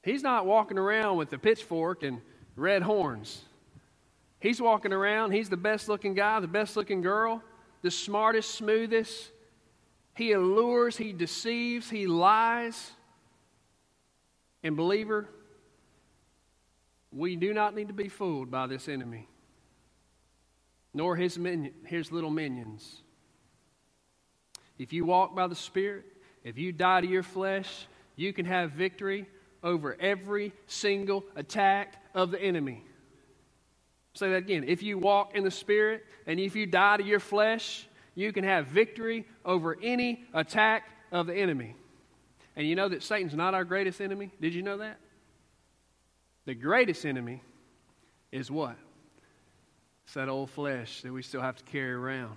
He's 0.02 0.22
not 0.22 0.46
walking 0.46 0.78
around 0.78 1.16
with 1.16 1.32
a 1.32 1.38
pitchfork 1.38 2.02
and 2.02 2.20
red 2.54 2.82
horns. 2.82 3.42
He's 4.46 4.60
walking 4.60 4.92
around, 4.92 5.32
he's 5.32 5.48
the 5.48 5.56
best 5.56 5.88
looking 5.88 6.14
guy, 6.14 6.38
the 6.38 6.46
best 6.46 6.76
looking 6.76 7.00
girl, 7.00 7.42
the 7.82 7.90
smartest, 7.90 8.54
smoothest. 8.54 9.32
He 10.14 10.30
allures, 10.30 10.96
he 10.96 11.12
deceives, 11.12 11.90
he 11.90 12.06
lies. 12.06 12.92
And, 14.62 14.76
believer, 14.76 15.28
we 17.10 17.34
do 17.34 17.52
not 17.52 17.74
need 17.74 17.88
to 17.88 17.92
be 17.92 18.08
fooled 18.08 18.48
by 18.48 18.68
this 18.68 18.88
enemy, 18.88 19.26
nor 20.94 21.16
his, 21.16 21.36
minion, 21.36 21.74
his 21.84 22.12
little 22.12 22.30
minions. 22.30 23.02
If 24.78 24.92
you 24.92 25.04
walk 25.04 25.34
by 25.34 25.48
the 25.48 25.56
Spirit, 25.56 26.04
if 26.44 26.56
you 26.56 26.70
die 26.70 27.00
to 27.00 27.06
your 27.08 27.24
flesh, 27.24 27.88
you 28.14 28.32
can 28.32 28.46
have 28.46 28.70
victory 28.70 29.26
over 29.64 29.96
every 29.98 30.52
single 30.68 31.24
attack 31.34 32.00
of 32.14 32.30
the 32.30 32.40
enemy. 32.40 32.85
Say 34.16 34.30
that 34.30 34.36
again. 34.36 34.64
If 34.66 34.82
you 34.82 34.96
walk 34.96 35.34
in 35.34 35.44
the 35.44 35.50
Spirit 35.50 36.06
and 36.26 36.40
if 36.40 36.56
you 36.56 36.64
die 36.64 36.96
to 36.96 37.04
your 37.04 37.20
flesh, 37.20 37.86
you 38.14 38.32
can 38.32 38.44
have 38.44 38.66
victory 38.68 39.26
over 39.44 39.76
any 39.82 40.24
attack 40.32 40.84
of 41.12 41.26
the 41.26 41.34
enemy. 41.34 41.76
And 42.56 42.66
you 42.66 42.76
know 42.76 42.88
that 42.88 43.02
Satan's 43.02 43.34
not 43.34 43.52
our 43.52 43.64
greatest 43.64 44.00
enemy? 44.00 44.30
Did 44.40 44.54
you 44.54 44.62
know 44.62 44.78
that? 44.78 44.98
The 46.46 46.54
greatest 46.54 47.04
enemy 47.04 47.42
is 48.32 48.50
what? 48.50 48.76
It's 50.06 50.14
that 50.14 50.30
old 50.30 50.48
flesh 50.48 51.02
that 51.02 51.12
we 51.12 51.20
still 51.22 51.42
have 51.42 51.56
to 51.56 51.64
carry 51.64 51.92
around. 51.92 52.36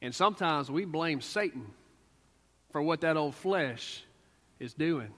And 0.00 0.14
sometimes 0.14 0.70
we 0.70 0.84
blame 0.84 1.20
Satan 1.20 1.66
for 2.70 2.80
what 2.80 3.00
that 3.00 3.16
old 3.16 3.34
flesh 3.34 4.04
is 4.60 4.72
doing. 4.72 5.10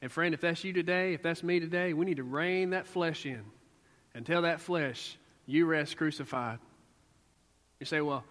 And 0.00 0.10
friend, 0.10 0.32
if 0.32 0.40
that's 0.40 0.64
you 0.64 0.72
today, 0.72 1.12
if 1.12 1.22
that's 1.22 1.42
me 1.42 1.60
today, 1.60 1.92
we 1.92 2.06
need 2.06 2.16
to 2.16 2.22
rein 2.22 2.70
that 2.70 2.86
flesh 2.86 3.26
in 3.26 3.42
and 4.18 4.26
tell 4.26 4.42
that 4.42 4.60
flesh, 4.60 5.16
you 5.46 5.64
rest 5.64 5.96
crucified. 5.96 6.58
You 7.78 7.86
say, 7.86 8.00
well, 8.00 8.24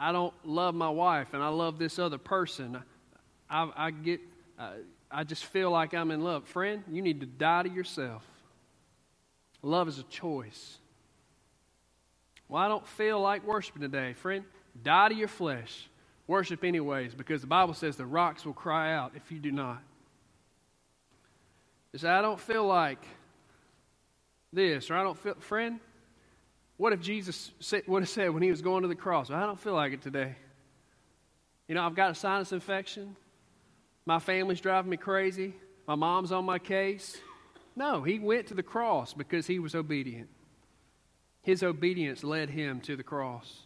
I 0.00 0.10
don't 0.10 0.32
love 0.46 0.74
my 0.74 0.88
wife 0.88 1.34
and 1.34 1.42
I 1.42 1.48
love 1.48 1.78
this 1.78 1.98
other 1.98 2.16
person. 2.16 2.82
I, 3.50 3.70
I 3.76 3.90
get, 3.90 4.20
uh, 4.58 4.70
I 5.10 5.24
just 5.24 5.44
feel 5.44 5.70
like 5.70 5.92
I'm 5.92 6.10
in 6.10 6.22
love. 6.22 6.48
Friend, 6.48 6.82
you 6.90 7.02
need 7.02 7.20
to 7.20 7.26
die 7.26 7.64
to 7.64 7.68
yourself. 7.68 8.24
Love 9.60 9.88
is 9.88 9.98
a 9.98 10.04
choice. 10.04 10.78
Well, 12.48 12.62
I 12.62 12.68
don't 12.68 12.86
feel 12.86 13.20
like 13.20 13.46
worshiping 13.46 13.82
today. 13.82 14.14
Friend, 14.14 14.42
die 14.82 15.10
to 15.10 15.14
your 15.14 15.28
flesh. 15.28 15.90
Worship 16.26 16.64
anyways, 16.64 17.14
because 17.14 17.42
the 17.42 17.46
Bible 17.46 17.74
says 17.74 17.96
the 17.96 18.06
rocks 18.06 18.46
will 18.46 18.54
cry 18.54 18.94
out 18.94 19.12
if 19.14 19.30
you 19.30 19.38
do 19.38 19.52
not. 19.52 19.82
You 21.92 21.98
say, 21.98 22.08
I 22.08 22.22
don't 22.22 22.40
feel 22.40 22.66
like 22.66 23.04
this, 24.52 24.90
or 24.90 24.96
I 24.96 25.02
don't 25.02 25.18
feel, 25.18 25.34
friend, 25.34 25.80
what 26.76 26.92
if 26.92 27.00
Jesus 27.00 27.50
would 27.86 28.02
have 28.02 28.08
said 28.08 28.30
when 28.30 28.42
he 28.42 28.50
was 28.50 28.62
going 28.62 28.82
to 28.82 28.88
the 28.88 28.94
cross? 28.94 29.30
I 29.30 29.40
don't 29.40 29.60
feel 29.60 29.74
like 29.74 29.92
it 29.92 30.02
today. 30.02 30.36
You 31.68 31.74
know, 31.74 31.84
I've 31.84 31.94
got 31.94 32.10
a 32.10 32.14
sinus 32.14 32.52
infection. 32.52 33.16
My 34.04 34.18
family's 34.18 34.60
driving 34.60 34.90
me 34.90 34.96
crazy. 34.96 35.54
My 35.86 35.94
mom's 35.94 36.32
on 36.32 36.44
my 36.44 36.58
case. 36.58 37.16
No, 37.74 38.02
he 38.02 38.18
went 38.18 38.48
to 38.48 38.54
the 38.54 38.62
cross 38.62 39.12
because 39.12 39.46
he 39.46 39.58
was 39.58 39.74
obedient. 39.74 40.28
His 41.42 41.62
obedience 41.62 42.24
led 42.24 42.50
him 42.50 42.80
to 42.82 42.96
the 42.96 43.02
cross. 43.02 43.62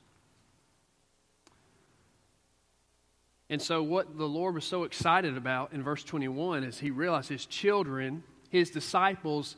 And 3.49 3.61
so, 3.61 3.83
what 3.83 4.17
the 4.17 4.29
Lord 4.29 4.55
was 4.55 4.65
so 4.65 4.85
excited 4.85 5.37
about 5.37 5.73
in 5.73 5.83
verse 5.83 6.05
21 6.05 6.63
is 6.63 6.79
he 6.79 6.91
realized 6.91 7.29
his 7.29 7.47
children, 7.47 8.23
his 8.49 8.71
disciples, 8.71 9.57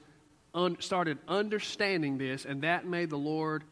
un- 0.54 0.76
started 0.80 1.18
understanding 1.28 2.18
this, 2.18 2.44
and 2.44 2.62
that 2.62 2.86
made 2.86 3.10
the 3.10 3.18
Lord 3.18 3.64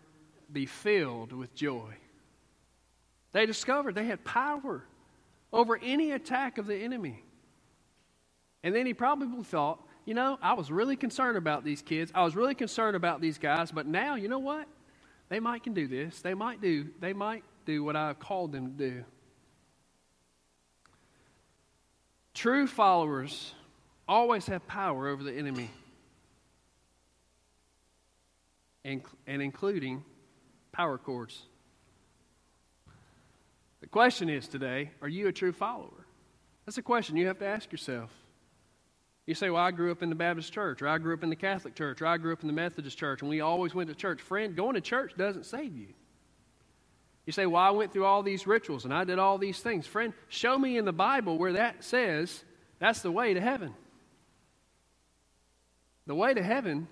be 0.53 0.67
filled 0.67 1.33
with 1.33 1.55
joy. 1.55 1.95
They 3.33 3.47
discovered 3.47 3.95
they 3.95 4.07
had 4.07 4.25
power 4.25 4.83
over 5.53 5.79
any 5.83 6.13
attack 6.13 6.59
of 6.59 6.67
the 6.67 6.77
enemy. 6.77 7.23
And 8.63 8.75
then 8.75 8.87
he 8.87 8.95
probably 8.95 9.45
thought, 9.45 9.81
you 10.05 10.15
know, 10.15 10.39
I 10.43 10.55
was 10.55 10.71
really 10.71 10.97
concerned 10.97 11.37
about 11.37 11.65
these 11.65 11.83
kids. 11.83 12.11
I 12.15 12.25
was 12.25 12.35
really 12.35 12.55
concerned 12.55 12.97
about 12.97 13.21
these 13.21 13.39
guys, 13.39 13.71
but 13.71 13.87
now, 13.87 14.17
you 14.17 14.29
know 14.29 14.39
what? 14.39 14.67
They 15.29 15.41
might 15.41 15.63
can 15.63 15.75
do 15.75 15.87
this. 15.87 16.21
They 16.21 16.35
might 16.35 16.61
do 16.61 16.89
they 16.99 17.13
might 17.13 17.45
do 17.65 17.85
what 17.85 17.95
I've 17.95 18.19
called 18.19 18.53
them 18.53 18.77
to 18.77 18.91
do. 18.91 19.05
True 22.35 22.67
followers 22.67 23.55
always 24.09 24.47
have 24.47 24.67
power 24.67 25.09
over 25.09 25.23
the 25.23 25.33
enemy. 25.33 25.71
And, 28.91 29.03
and 29.29 29.41
including 29.41 30.03
power 30.73 30.99
cords. 30.99 31.43
The 33.81 33.87
question 33.87 34.29
is 34.29 34.49
today 34.49 34.91
are 35.01 35.09
you 35.09 35.29
a 35.29 35.33
true 35.33 35.53
follower? 35.53 36.07
That's 36.67 36.79
a 36.79 36.83
question 36.83 37.17
you 37.17 37.29
have 37.29 37.39
to 37.39 37.47
ask 37.47 37.71
yourself. 37.71 38.11
You 39.27 39.35
say, 39.35 39.49
Well, 39.49 39.63
I 39.63 39.71
grew 39.71 39.93
up 39.93 40.03
in 40.03 40.09
the 40.09 40.17
Baptist 40.17 40.53
church, 40.53 40.83
or 40.83 40.89
I 40.89 40.99
grew 40.99 41.15
up 41.15 41.23
in 41.23 41.31
the 41.31 41.37
Catholic 41.37 41.77
church, 41.77 42.03
or 42.03 42.07
I 42.07 42.17
grew 42.17 42.33
up 42.33 42.41
in 42.41 42.49
the 42.49 42.53
Methodist 42.53 42.99
church, 42.99 43.21
and 43.21 43.31
we 43.31 43.41
always 43.41 43.77
went 43.77 43.89
to 43.91 43.95
church. 43.95 44.21
Friend, 44.21 44.57
going 44.57 44.75
to 44.75 44.81
church 44.81 45.13
doesn't 45.17 45.47
save 45.47 45.77
you. 45.77 45.95
You 47.27 47.33
say, 47.33 47.47
Well, 47.47 47.63
I 47.63 47.71
went 47.71 47.93
through 47.93 48.07
all 48.07 48.25
these 48.25 48.45
rituals 48.45 48.85
and 48.85 48.93
I 48.93 49.05
did 49.05 49.21
all 49.21 49.39
these 49.39 49.61
things. 49.61 49.87
Friend, 49.87 50.13
show 50.29 50.59
me 50.59 50.79
in 50.79 50.85
the 50.85 50.93
Bible 50.93 51.39
where 51.39 51.53
that 51.53 51.85
says 51.85 52.43
that's 52.81 53.03
the 53.03 53.13
way 53.13 53.35
to 53.35 53.41
heaven. 53.41 53.73
The 56.09 56.15
way 56.17 56.35
to 56.35 56.43
heaven, 56.43 56.89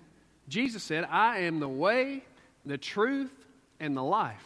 Jesus 0.49 0.83
said, 0.83 1.05
I 1.05 1.41
am 1.41 1.59
the 1.59 1.69
way, 1.69 2.23
the 2.65 2.77
truth, 2.77 3.31
and 3.79 3.95
the 3.95 4.03
life. 4.03 4.45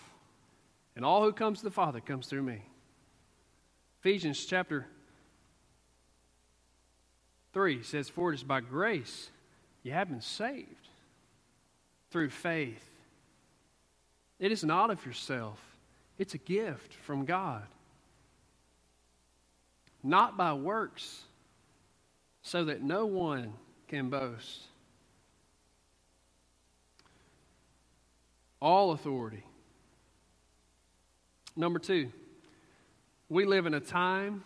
And 0.96 1.04
all 1.04 1.24
who 1.24 1.32
comes 1.32 1.60
to 1.60 1.64
the 1.64 1.72
Father 1.72 2.00
comes 2.00 2.28
through 2.28 2.44
me. 2.44 2.62
Ephesians 4.02 4.46
chapter 4.46 4.86
3 7.54 7.84
says, 7.84 8.10
For 8.10 8.32
it 8.32 8.36
is 8.36 8.44
by 8.44 8.60
grace 8.60 9.30
you 9.82 9.94
have 9.94 10.10
been 10.10 10.22
saved 10.22 10.68
through 12.12 12.30
faith. 12.30 12.84
It 14.40 14.52
is 14.52 14.64
not 14.64 14.92
of 14.92 15.06
yourself, 15.06 15.60
it's 16.18 16.34
a 16.34 16.40
gift 16.40 16.94
from 16.94 17.26
God. 17.26 17.64
Not 20.04 20.36
by 20.36 20.52
works, 20.52 21.22
so 22.42 22.66
that 22.66 22.84
no 22.84 23.06
one 23.06 23.54
can 23.88 24.10
boast. 24.10 24.68
All 28.64 28.94
authority 28.94 29.44
Number 31.56 31.78
two, 31.78 32.12
we 33.30 33.46
live 33.46 33.68
in 33.68 33.76
a 33.76 33.80
time 33.80 34.44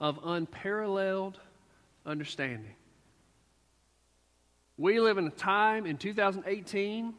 of 0.00 0.20
unparalleled 0.22 1.40
understanding. 2.06 2.74
We 4.76 5.00
live 5.00 5.18
in 5.18 5.26
a 5.26 5.30
time 5.30 5.86
in 5.86 5.96
2018 5.96 7.14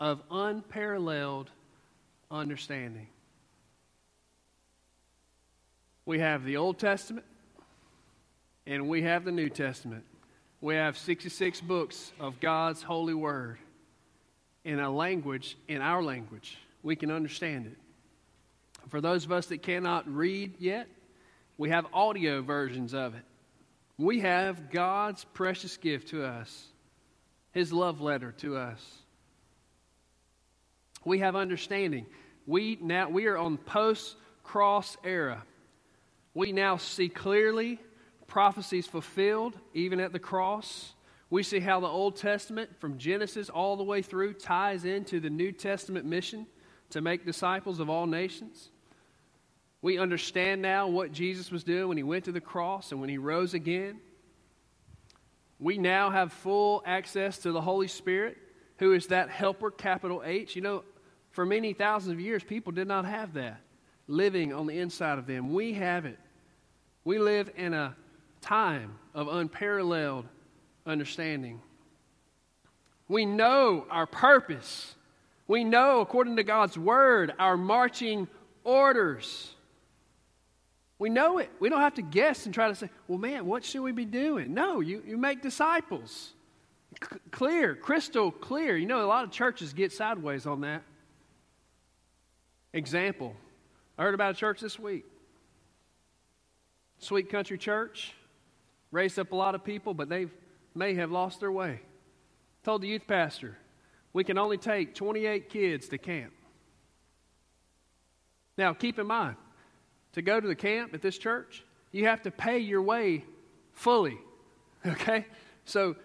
of 0.00 0.22
unparalleled 0.28 1.50
understanding. 2.30 3.06
We 6.04 6.18
have 6.18 6.44
the 6.44 6.56
Old 6.56 6.80
Testament 6.80 7.26
and 8.66 8.88
we 8.88 9.02
have 9.02 9.24
the 9.24 9.32
New 9.32 9.48
Testament. 9.48 10.02
We 10.60 10.74
have 10.74 10.98
66 10.98 11.60
books 11.60 12.10
of 12.18 12.40
God's 12.40 12.82
holy 12.82 13.14
word 13.14 13.58
in 14.68 14.80
a 14.80 14.90
language, 14.90 15.56
in 15.66 15.80
our 15.80 16.02
language. 16.02 16.58
We 16.82 16.94
can 16.94 17.10
understand 17.10 17.68
it. 17.68 17.78
For 18.90 19.00
those 19.00 19.24
of 19.24 19.32
us 19.32 19.46
that 19.46 19.62
cannot 19.62 20.06
read 20.14 20.56
yet, 20.58 20.88
we 21.56 21.70
have 21.70 21.86
audio 21.94 22.42
versions 22.42 22.92
of 22.92 23.14
it. 23.14 23.22
We 23.96 24.20
have 24.20 24.70
God's 24.70 25.24
precious 25.24 25.78
gift 25.78 26.08
to 26.08 26.22
us, 26.22 26.66
His 27.52 27.72
love 27.72 28.02
letter 28.02 28.32
to 28.40 28.58
us. 28.58 28.84
We 31.02 31.20
have 31.20 31.34
understanding. 31.34 32.04
We 32.46 32.76
now 32.78 33.08
we 33.08 33.26
are 33.26 33.38
on 33.38 33.56
post 33.56 34.16
cross 34.44 34.98
era. 35.02 35.44
We 36.34 36.52
now 36.52 36.76
see 36.76 37.08
clearly 37.08 37.80
prophecies 38.26 38.86
fulfilled 38.86 39.54
even 39.72 39.98
at 39.98 40.12
the 40.12 40.18
cross. 40.18 40.92
We 41.30 41.42
see 41.42 41.60
how 41.60 41.80
the 41.80 41.86
Old 41.86 42.16
Testament, 42.16 42.70
from 42.80 42.96
Genesis 42.96 43.50
all 43.50 43.76
the 43.76 43.84
way 43.84 44.00
through, 44.00 44.34
ties 44.34 44.84
into 44.84 45.20
the 45.20 45.28
New 45.28 45.52
Testament 45.52 46.06
mission 46.06 46.46
to 46.90 47.00
make 47.00 47.26
disciples 47.26 47.80
of 47.80 47.90
all 47.90 48.06
nations. 48.06 48.70
We 49.82 49.98
understand 49.98 50.62
now 50.62 50.88
what 50.88 51.12
Jesus 51.12 51.50
was 51.50 51.64
doing 51.64 51.88
when 51.88 51.96
he 51.96 52.02
went 52.02 52.24
to 52.24 52.32
the 52.32 52.40
cross 52.40 52.92
and 52.92 53.00
when 53.00 53.10
he 53.10 53.18
rose 53.18 53.54
again. 53.54 54.00
We 55.60 55.76
now 55.76 56.10
have 56.10 56.32
full 56.32 56.82
access 56.86 57.38
to 57.38 57.52
the 57.52 57.60
Holy 57.60 57.88
Spirit, 57.88 58.38
who 58.78 58.92
is 58.92 59.08
that 59.08 59.28
helper, 59.28 59.70
capital 59.70 60.22
H. 60.24 60.56
You 60.56 60.62
know, 60.62 60.84
for 61.30 61.44
many 61.44 61.74
thousands 61.74 62.12
of 62.12 62.20
years, 62.20 62.42
people 62.42 62.72
did 62.72 62.88
not 62.88 63.04
have 63.04 63.34
that 63.34 63.60
living 64.06 64.52
on 64.52 64.66
the 64.66 64.78
inside 64.78 65.18
of 65.18 65.26
them. 65.26 65.52
We 65.52 65.74
have 65.74 66.06
it. 66.06 66.18
We 67.04 67.18
live 67.18 67.50
in 67.56 67.74
a 67.74 67.94
time 68.40 68.98
of 69.14 69.28
unparalleled 69.28 70.26
understanding. 70.88 71.60
We 73.08 73.26
know 73.26 73.86
our 73.90 74.06
purpose. 74.06 74.94
We 75.46 75.64
know, 75.64 76.00
according 76.00 76.36
to 76.36 76.42
God's 76.42 76.76
word, 76.76 77.32
our 77.38 77.56
marching 77.56 78.28
orders. 78.64 79.54
We 80.98 81.08
know 81.10 81.38
it. 81.38 81.50
We 81.60 81.68
don't 81.68 81.80
have 81.80 81.94
to 81.94 82.02
guess 82.02 82.44
and 82.44 82.54
try 82.54 82.68
to 82.68 82.74
say, 82.74 82.90
well, 83.06 83.18
man, 83.18 83.46
what 83.46 83.64
should 83.64 83.82
we 83.82 83.92
be 83.92 84.04
doing? 84.04 84.52
No, 84.52 84.80
you, 84.80 85.02
you 85.06 85.16
make 85.16 85.42
disciples. 85.42 86.32
C- 87.00 87.18
clear, 87.30 87.74
crystal 87.76 88.30
clear. 88.30 88.76
You 88.76 88.86
know, 88.86 89.04
a 89.04 89.06
lot 89.06 89.24
of 89.24 89.30
churches 89.30 89.72
get 89.72 89.92
sideways 89.92 90.46
on 90.46 90.62
that. 90.62 90.82
Example 92.72 93.34
I 93.96 94.04
heard 94.04 94.14
about 94.14 94.32
a 94.32 94.38
church 94.38 94.60
this 94.60 94.78
week. 94.78 95.04
Sweet 96.98 97.30
Country 97.30 97.58
Church 97.58 98.12
raised 98.92 99.18
up 99.18 99.32
a 99.32 99.36
lot 99.36 99.54
of 99.54 99.64
people, 99.64 99.92
but 99.92 100.08
they 100.08 100.26
may 100.74 100.94
have 100.94 101.10
lost 101.10 101.40
their 101.40 101.52
way. 101.52 101.80
Told 102.64 102.82
the 102.82 102.88
youth 102.88 103.06
pastor, 103.06 103.56
we 104.12 104.24
can 104.24 104.38
only 104.38 104.58
take 104.58 104.94
28 104.94 105.48
kids 105.48 105.88
to 105.88 105.98
camp. 105.98 106.32
Now, 108.56 108.72
keep 108.72 108.98
in 108.98 109.06
mind, 109.06 109.36
to 110.12 110.22
go 110.22 110.40
to 110.40 110.48
the 110.48 110.54
camp 110.54 110.92
at 110.94 111.02
this 111.02 111.16
church, 111.16 111.64
you 111.92 112.06
have 112.06 112.22
to 112.22 112.30
pay 112.30 112.58
your 112.58 112.82
way 112.82 113.24
fully. 113.72 114.18
Okay? 114.86 115.26
So 115.64 115.96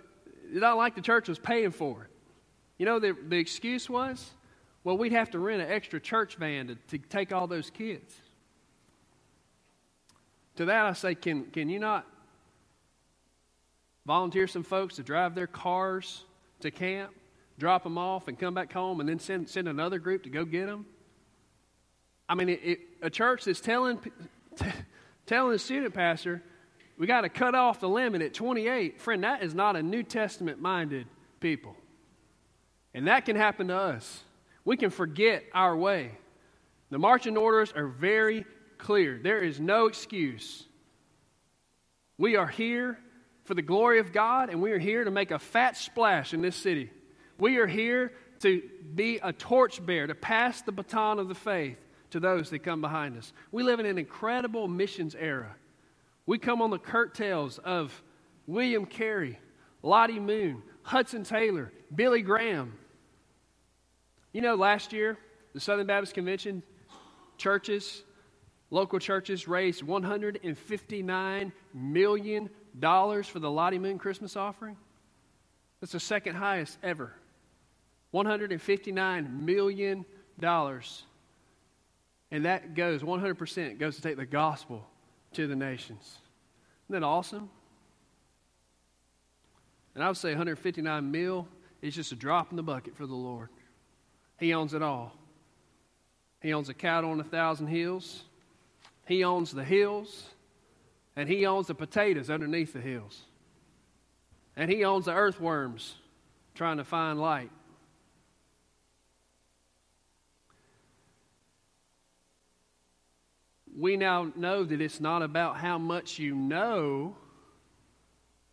it's 0.52 0.60
not 0.60 0.78
like 0.78 0.96
the 0.96 1.02
church 1.02 1.30
was 1.30 1.38
paying 1.38 1.70
for 1.70 2.04
it. 2.04 2.10
You 2.80 2.88
know, 2.88 2.98
the, 3.00 3.16
the 3.28 3.38
excuse 3.38 3.88
was, 3.88 4.32
well, 4.84 4.98
we'd 4.98 5.12
have 5.12 5.30
to 5.32 5.40
rent 5.40 5.62
an 5.62 5.72
extra 5.72 6.00
church 6.00 6.36
van 6.38 6.68
to, 6.68 6.76
to 6.76 6.98
take 6.98 7.32
all 7.32 7.46
those 7.46 7.70
kids. 7.70 8.16
To 10.56 10.66
that, 10.66 10.86
I 10.86 10.94
say, 10.94 11.16
can, 11.16 11.46
can 11.46 11.70
you 11.70 11.80
not 11.80 12.08
volunteer 14.06 14.48
some 14.48 14.64
folks 14.64 14.96
to 14.96 15.04
drive 15.04 15.36
their 15.36 15.48
cars 15.48 16.26
to 16.60 16.72
camp, 16.72 17.14
drop 17.58 17.84
them 17.84 17.98
off, 17.98 18.28
and 18.28 18.38
come 18.38 18.54
back 18.54 18.72
home, 18.74 19.00
and 19.00 19.08
then 19.08 19.20
send, 19.20 19.50
send 19.50 19.68
another 19.68 20.00
group 20.00 20.24
to 20.24 20.30
go 20.30 20.46
get 20.46 20.68
them? 20.68 20.86
I 22.28 22.36
mean, 22.36 22.50
it, 22.50 22.60
it, 22.64 22.80
a 23.02 23.10
church 23.10 23.46
that's 23.46 23.62
telling, 23.62 24.00
t- 24.56 24.66
telling 25.26 25.52
the 25.52 25.60
student 25.60 25.94
pastor, 25.94 26.42
we 26.98 27.08
got 27.08 27.22
to 27.22 27.30
cut 27.30 27.56
off 27.56 27.80
the 27.80 27.90
limit 27.90 28.22
at 28.22 28.34
28. 28.34 29.00
Friend, 29.00 29.24
that 29.24 29.44
is 29.44 29.54
not 29.54 29.76
a 29.76 29.84
New 29.84 30.04
Testament 30.04 30.62
minded 30.62 31.08
people. 31.40 31.76
And 32.94 33.08
that 33.08 33.26
can 33.26 33.36
happen 33.36 33.68
to 33.70 33.76
us. 33.76 34.24
We 34.66 34.78
can 34.78 34.90
forget 34.90 35.44
our 35.54 35.76
way. 35.76 36.12
The 36.92 37.00
marching 37.00 37.36
orders 37.36 37.74
are 37.76 37.88
very 37.88 38.46
clear. 38.78 39.20
There 39.22 39.40
is 39.40 39.60
no 39.60 39.88
excuse. 39.88 40.66
We 42.18 42.36
are 42.36 42.48
here 42.48 43.00
for 43.44 43.54
the 43.54 43.62
glory 43.62 44.00
of 44.00 44.14
God, 44.14 44.50
and 44.50 44.62
we 44.62 44.72
are 44.72 44.80
here 44.80 45.04
to 45.04 45.12
make 45.12 45.32
a 45.32 45.40
fat 45.40 45.78
splash 45.78 46.34
in 46.34 46.42
this 46.42 46.56
city. 46.56 46.90
We 47.38 47.58
are 47.58 47.68
here 47.68 48.14
to 48.40 48.62
be 48.94 49.20
a 49.22 49.34
torchbearer, 49.34 50.08
to 50.08 50.16
pass 50.16 50.62
the 50.62 50.72
baton 50.72 51.20
of 51.20 51.28
the 51.28 51.36
faith 51.36 51.78
to 52.12 52.20
those 52.20 52.50
that 52.52 52.60
come 52.60 52.82
behind 52.82 53.18
us. 53.18 53.34
We 53.52 53.64
live 53.64 53.80
in 53.80 53.86
an 53.86 53.98
incredible 53.98 54.68
missions 54.68 55.16
era. 55.16 55.56
We 56.26 56.38
come 56.38 56.62
on 56.62 56.70
the 56.70 56.78
curtails 56.78 57.58
of 57.58 58.02
William 58.48 58.86
Carey, 58.86 59.40
Lottie 59.82 60.20
Moon, 60.20 60.62
Hudson 60.84 61.24
Taylor, 61.24 61.72
Billy 61.94 62.22
Graham. 62.22 62.78
You 64.32 64.42
know, 64.42 64.56
last 64.56 64.94
year, 64.94 65.18
the 65.54 65.60
Southern 65.60 65.88
Baptist 65.88 66.14
Convention 66.14 66.64
churches, 67.38 68.04
local 68.70 69.00
churches, 69.00 69.48
raised 69.48 69.84
$159 69.84 71.52
million 71.74 72.50
for 72.80 73.40
the 73.40 73.52
Lottie 73.52 73.80
Moon 73.80 73.98
Christmas 73.98 74.36
offering. 74.36 74.78
That's 75.80 75.92
the 75.92 76.00
second 76.00 76.36
highest 76.36 76.78
ever. 76.84 77.14
$159 78.14 79.42
million. 79.42 80.06
And 82.32 82.46
that 82.46 82.74
goes, 82.74 83.02
100% 83.02 83.80
goes 83.80 83.96
to 83.96 84.02
take 84.02 84.18
the 84.18 84.26
gospel 84.26 84.88
to 85.34 85.48
the 85.48 85.56
nations. 85.56 86.18
Isn't 86.86 87.02
that 87.02 87.06
awesome? 87.06 87.50
And 89.96 90.04
I 90.04 90.08
would 90.08 90.18
say 90.18 90.30
159 90.30 91.12
mil 91.12 91.48
is 91.82 91.96
just 91.96 92.12
a 92.12 92.16
drop 92.16 92.52
in 92.52 92.58
the 92.58 92.64
bucket 92.64 92.96
for 92.96 93.06
the 93.06 93.14
Lord. 93.14 93.50
He 94.40 94.54
owns 94.54 94.74
it 94.74 94.82
all. 94.82 95.14
He 96.42 96.54
owns 96.54 96.70
a 96.70 96.74
cattle 96.74 97.12
on 97.12 97.20
a 97.20 97.24
thousand 97.24 97.68
hills. 97.68 98.24
He 99.06 99.24
owns 99.24 99.52
the 99.52 99.64
hills. 99.64 100.30
And 101.16 101.30
he 101.30 101.46
owns 101.46 101.68
the 101.68 101.76
potatoes 101.76 102.30
underneath 102.30 102.74
the 102.74 102.82
hills. 102.82 103.22
And 104.56 104.70
he 104.70 104.84
owns 104.84 105.06
the 105.06 105.14
earthworms 105.14 105.96
trying 106.56 106.78
to 106.78 106.84
find 106.84 107.20
light. 107.20 107.52
we 113.78 113.98
now 113.98 114.32
know 114.36 114.64
that 114.64 114.82
it's 114.82 115.00
not 115.00 115.22
about 115.22 115.58
how 115.58 115.78
much 115.78 116.20
you 116.20 116.36
know, 116.36 117.16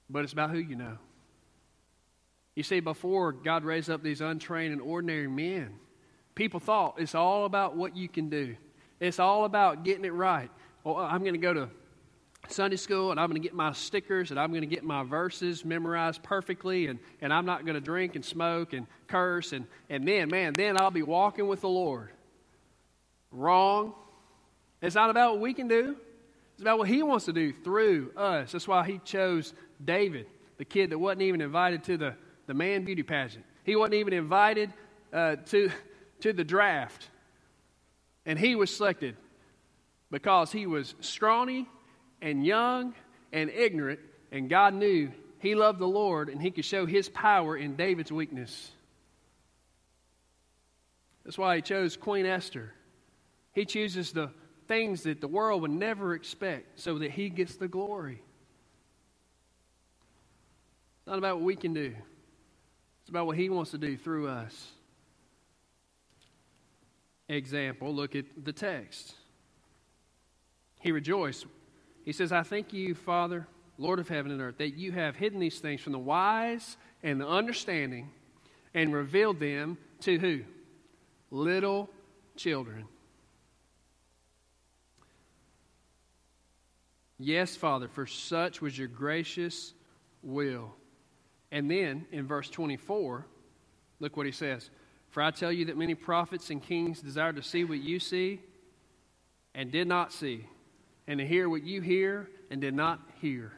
but 0.09 0.25
it's 0.25 0.33
about 0.33 0.51
who 0.51 0.59
you 0.59 0.75
know. 0.75 0.99
You 2.55 2.63
see, 2.63 2.81
before 2.81 3.33
God 3.33 3.65
raised 3.65 3.91
up 3.91 4.03
these 4.03 4.21
untrained 4.21 4.73
and 4.73 4.83
ordinary 4.83 5.29
men, 5.29 5.79
people 6.35 6.61
thought 6.61 6.97
it's 6.99 7.15
all 7.15 7.45
about 7.45 7.77
what 7.77 7.97
you 7.97 8.09
can 8.09 8.29
do. 8.29 8.57
It's 8.99 9.19
all 9.19 9.45
about 9.45 9.85
getting 9.85 10.05
it 10.05 10.13
right. 10.13 10.51
Well, 10.85 10.97
I'm 10.97 11.21
going 11.21 11.35
to 11.35 11.39
go 11.39 11.55
to 11.55 11.69
Sunday 12.49 12.77
school 12.77 13.11
and 13.11 13.21
I'm 13.21 13.29
going 13.29 13.41
to 13.41 13.47
get 13.47 13.55
my 13.55 13.73
stickers 13.73 14.31
and 14.31 14.41
I'm 14.41 14.51
going 14.51 14.63
to 14.63 14.67
get 14.67 14.83
my 14.83 15.03
verses 15.03 15.65
memorized 15.65 16.23
perfectly 16.23 16.87
and, 16.87 16.99
and 17.21 17.33
I'm 17.33 17.47
not 17.47 17.65
going 17.65 17.75
to 17.75 17.81
drink 17.81 18.17
and 18.17 18.25
smoke 18.25 18.73
and 18.73 18.87
curse 19.07 19.53
and, 19.53 19.67
and 19.89 20.07
then, 20.07 20.29
man, 20.29 20.53
then 20.55 20.81
I'll 20.81 20.91
be 20.91 21.03
walking 21.03 21.47
with 21.47 21.61
the 21.61 21.69
Lord. 21.69 22.11
Wrong. 23.31 23.95
It's 24.83 24.95
not 24.95 25.11
about 25.11 25.33
what 25.33 25.41
we 25.41 25.55
can 25.55 25.69
do, 25.69 25.97
it's 26.55 26.63
about 26.63 26.79
what 26.79 26.89
He 26.89 27.03
wants 27.03 27.27
to 27.27 27.33
do 27.33 27.53
through 27.53 28.13
us. 28.17 28.53
That's 28.53 28.67
why 28.67 28.87
He 28.87 28.99
chose 28.99 29.55
David, 29.85 30.27
the 30.59 30.65
kid 30.65 30.91
that 30.91 30.99
wasn't 30.99 31.23
even 31.23 31.41
invited 31.41 31.85
to 31.85 31.97
the, 31.97 32.15
the 32.47 32.55
man 32.55 32.85
beauty 32.85 33.03
pageant. 33.03 33.45
He 33.65 33.77
wasn't 33.77 33.95
even 33.95 34.13
invited 34.13 34.73
uh, 35.13 35.37
to, 35.37 35.71
to 36.21 36.33
the 36.33 36.45
draft. 36.45 37.09
And 38.27 38.39
he 38.39 38.55
was 38.55 38.75
selected 38.75 39.17
because 40.11 40.53
he 40.53 40.67
was 40.67 40.95
scrawny 41.01 41.67
and 42.21 42.45
young 42.45 42.95
and 43.33 43.51
ignorant, 43.51 44.01
and 44.33 44.49
God 44.49 44.75
knew 44.75 45.11
he 45.39 45.55
loved 45.55 45.79
the 45.79 45.87
Lord 45.87 46.29
and 46.29 46.41
he 46.41 46.51
could 46.51 46.65
show 46.65 46.87
his 46.87 47.09
power 47.09 47.57
in 47.57 47.77
David's 47.77 48.13
weakness. 48.13 48.71
That's 51.25 51.39
why 51.39 51.57
he 51.57 51.63
chose 51.63 51.97
Queen 51.97 52.27
Esther. 52.27 52.73
He 53.53 53.65
chooses 53.65 54.13
the 54.13 54.31
things 54.71 55.03
that 55.03 55.21
the 55.21 55.27
world 55.27 55.63
would 55.63 55.71
never 55.73 56.15
expect 56.15 56.79
so 56.79 56.99
that 56.99 57.11
He 57.11 57.29
gets 57.29 57.57
the 57.57 57.67
glory. 57.67 58.23
It's 60.99 61.07
not 61.09 61.19
about 61.19 61.39
what 61.39 61.45
we 61.45 61.57
can 61.57 61.75
do, 61.75 61.93
it's 63.01 63.11
about 63.11 63.27
what 63.27 63.37
He 63.37 63.49
wants 63.49 63.73
to 63.73 63.79
do 63.79 63.97
through 63.97 64.29
us. 64.29 64.73
Example 67.29 67.93
look 67.95 68.15
at 68.15 68.27
the 68.45 68.53
text. 68.53 69.15
He 70.81 70.93
rejoiced. 70.93 71.47
He 72.05 72.13
says, 72.13 72.33
I 72.33 72.43
thank 72.43 72.73
you, 72.73 72.95
Father, 72.95 73.47
Lord 73.79 73.99
of 73.99 74.09
heaven 74.09 74.33
and 74.33 74.41
earth, 74.41 74.59
that 74.59 74.75
you 74.75 74.93
have 74.93 75.17
hidden 75.17 75.41
these 75.41 75.59
things 75.59 75.81
from 75.81 75.93
the 75.93 75.99
wise 75.99 76.77
and 77.03 77.21
the 77.21 77.29
understanding 77.29 78.11
and 78.75 78.93
revealed 78.93 79.41
them 79.41 79.79
to 80.01 80.19
who? 80.19 80.41
Little 81.31 81.91
children. 82.37 82.87
Yes, 87.19 87.55
Father, 87.55 87.87
for 87.89 88.07
such 88.07 88.63
was 88.63 88.79
your 88.79 88.89
gracious 88.89 89.75
will. 90.23 90.75
And 91.53 91.71
then 91.71 92.07
in 92.13 92.27
verse 92.27 92.49
24, 92.49 93.27
look 93.99 94.17
what 94.17 94.25
he 94.25 94.33
says 94.33 94.71
For 95.11 95.23
I 95.23 95.31
tell 95.31 95.53
you 95.53 95.67
that 95.67 95.77
many 95.77 95.95
prophets 95.95 96.49
and 96.49 96.63
kings 96.63 97.01
desired 97.01 97.37
to 97.37 97.43
see 97.43 97.65
what 97.65 97.79
you 97.79 98.01
see 98.01 98.41
and 99.55 99.71
did 99.71 99.87
not 99.87 100.13
see, 100.13 100.47
and 101.11 101.19
to 101.19 101.27
hear 101.27 101.49
what 101.49 101.65
you 101.65 101.81
hear 101.81 102.31
and 102.53 102.61
did 102.61 102.73
not 102.73 103.01
hear. 103.21 103.51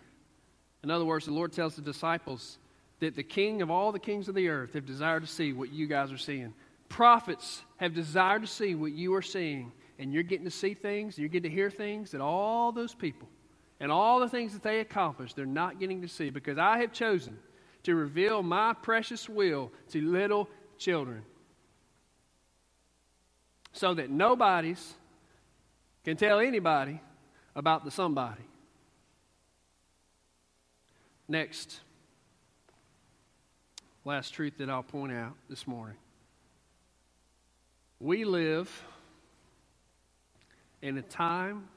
In 0.82 0.90
other 0.90 1.04
words, 1.04 1.26
the 1.26 1.34
Lord 1.34 1.52
tells 1.52 1.76
the 1.76 1.82
disciples 1.82 2.56
that 3.00 3.14
the 3.14 3.22
king 3.22 3.60
of 3.60 3.70
all 3.70 3.92
the 3.92 3.98
kings 3.98 4.26
of 4.26 4.34
the 4.34 4.48
earth 4.48 4.72
have 4.72 4.86
desired 4.86 5.22
to 5.22 5.28
see 5.28 5.52
what 5.52 5.70
you 5.70 5.86
guys 5.86 6.10
are 6.10 6.16
seeing. 6.16 6.54
Prophets 6.88 7.62
have 7.76 7.92
desired 7.92 8.40
to 8.40 8.48
see 8.48 8.74
what 8.74 8.92
you 8.92 9.14
are 9.14 9.20
seeing, 9.20 9.70
and 9.98 10.14
you're 10.14 10.22
getting 10.22 10.46
to 10.46 10.50
see 10.50 10.72
things, 10.72 11.16
and 11.16 11.18
you're 11.18 11.28
getting 11.28 11.50
to 11.50 11.54
hear 11.54 11.70
things 11.70 12.12
that 12.12 12.22
all 12.22 12.72
those 12.72 12.94
people 12.94 13.28
and 13.80 13.92
all 13.92 14.18
the 14.18 14.30
things 14.30 14.54
that 14.54 14.62
they 14.62 14.80
accomplished, 14.80 15.36
they're 15.36 15.44
not 15.44 15.78
getting 15.78 16.00
to 16.00 16.08
see 16.08 16.30
because 16.30 16.56
I 16.56 16.78
have 16.78 16.90
chosen 16.90 17.36
to 17.82 17.94
reveal 17.94 18.42
my 18.42 18.72
precious 18.72 19.28
will 19.28 19.70
to 19.90 20.00
little 20.00 20.48
children 20.78 21.22
so 23.74 23.92
that 23.92 24.08
nobody's 24.08 24.94
can 26.02 26.16
tell 26.16 26.40
anybody 26.40 26.98
about 27.54 27.84
the 27.84 27.90
somebody. 27.90 28.42
Next, 31.28 31.80
last 34.04 34.34
truth 34.34 34.54
that 34.58 34.68
I'll 34.68 34.82
point 34.82 35.12
out 35.12 35.34
this 35.48 35.66
morning. 35.66 35.96
We 38.00 38.24
live 38.24 38.84
in 40.82 40.98
a 40.98 41.02
time 41.02 41.68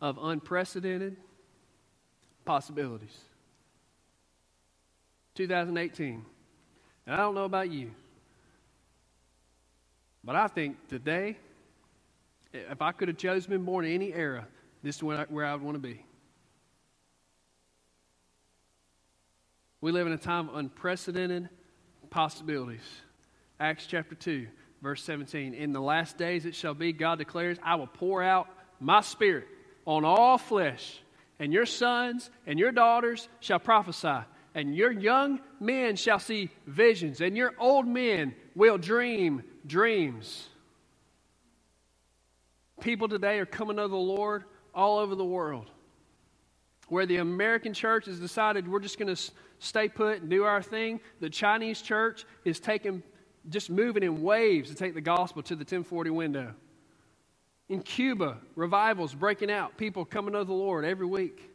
of 0.00 0.18
unprecedented 0.20 1.16
possibilities. 2.44 3.16
2018. 5.34 6.24
And 7.06 7.14
I 7.14 7.18
don't 7.18 7.34
know 7.34 7.44
about 7.44 7.70
you, 7.70 7.92
but 10.22 10.36
I 10.36 10.48
think 10.48 10.88
today, 10.88 11.36
if 12.52 12.82
I 12.82 12.92
could 12.92 13.08
have 13.08 13.16
chosen 13.16 13.50
been 13.50 13.64
born 13.64 13.84
in 13.84 13.92
any 13.92 14.12
era, 14.12 14.46
this 14.82 14.96
is 14.96 15.02
where 15.02 15.18
I, 15.18 15.24
where 15.24 15.46
I 15.46 15.54
would 15.54 15.62
want 15.62 15.76
to 15.76 15.80
be. 15.80 16.04
We 19.80 19.92
live 19.92 20.06
in 20.06 20.12
a 20.12 20.18
time 20.18 20.48
of 20.48 20.56
unprecedented 20.56 21.48
possibilities. 22.10 22.84
Acts 23.58 23.86
chapter 23.86 24.14
2, 24.14 24.46
verse 24.82 25.02
17. 25.04 25.54
In 25.54 25.72
the 25.72 25.80
last 25.80 26.18
days 26.18 26.44
it 26.44 26.54
shall 26.54 26.74
be, 26.74 26.92
God 26.92 27.18
declares, 27.18 27.58
I 27.62 27.76
will 27.76 27.86
pour 27.86 28.22
out 28.22 28.48
my 28.78 29.00
spirit 29.00 29.46
on 29.86 30.04
all 30.04 30.38
flesh, 30.38 31.00
and 31.38 31.52
your 31.52 31.66
sons 31.66 32.30
and 32.46 32.58
your 32.58 32.72
daughters 32.72 33.28
shall 33.40 33.58
prophesy, 33.58 34.18
and 34.54 34.74
your 34.74 34.92
young 34.92 35.40
men 35.60 35.96
shall 35.96 36.18
see 36.18 36.50
visions, 36.66 37.20
and 37.20 37.36
your 37.36 37.54
old 37.58 37.86
men 37.86 38.34
will 38.54 38.76
dream 38.76 39.42
dreams. 39.66 40.48
People 42.80 43.08
today 43.08 43.38
are 43.38 43.46
coming 43.46 43.76
to 43.76 43.88
the 43.88 43.96
Lord 43.96 44.44
all 44.74 44.98
over 44.98 45.14
the 45.14 45.24
world. 45.24 45.70
Where 46.88 47.06
the 47.06 47.18
American 47.18 47.72
church 47.72 48.06
has 48.06 48.18
decided 48.18 48.66
we're 48.66 48.80
just 48.80 48.98
going 48.98 49.14
to 49.14 49.32
stay 49.58 49.88
put 49.88 50.22
and 50.22 50.30
do 50.30 50.44
our 50.44 50.62
thing, 50.62 51.00
the 51.20 51.30
Chinese 51.30 51.82
church 51.82 52.24
is 52.44 52.58
taking, 52.58 53.02
just 53.48 53.70
moving 53.70 54.02
in 54.02 54.22
waves 54.22 54.70
to 54.70 54.74
take 54.74 54.94
the 54.94 55.00
gospel 55.00 55.42
to 55.42 55.54
the 55.54 55.60
1040 55.60 56.10
window. 56.10 56.54
In 57.68 57.80
Cuba, 57.82 58.38
revivals 58.56 59.14
breaking 59.14 59.50
out, 59.50 59.76
people 59.76 60.04
coming 60.04 60.34
to 60.34 60.42
the 60.42 60.52
Lord 60.52 60.84
every 60.84 61.06
week. 61.06 61.48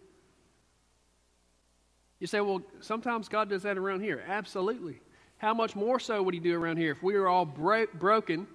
You 2.19 2.27
say, 2.27 2.39
well, 2.39 2.61
sometimes 2.79 3.27
God 3.27 3.49
does 3.49 3.63
that 3.63 3.77
around 3.77 4.01
here. 4.01 4.23
Absolutely. 4.25 5.01
How 5.37 5.53
much 5.53 5.75
more 5.75 5.99
so 5.99 6.23
would 6.23 6.33
He 6.33 6.39
do 6.39 6.57
around 6.57 6.77
here 6.77 6.91
if 6.91 7.03
we 7.03 7.15
were 7.15 7.27
all 7.27 7.45
bro- 7.45 7.87
broken 7.95 8.47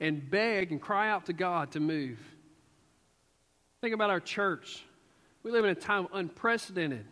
and 0.00 0.30
beg 0.30 0.72
and 0.72 0.80
cry 0.80 1.10
out 1.10 1.26
to 1.26 1.32
God 1.32 1.72
to 1.72 1.80
move? 1.80 2.18
Think 3.80 3.94
about 3.94 4.10
our 4.10 4.20
church. 4.20 4.84
We 5.42 5.50
live 5.50 5.64
in 5.64 5.70
a 5.70 5.74
time 5.74 6.06
of 6.06 6.10
unprecedented 6.14 7.04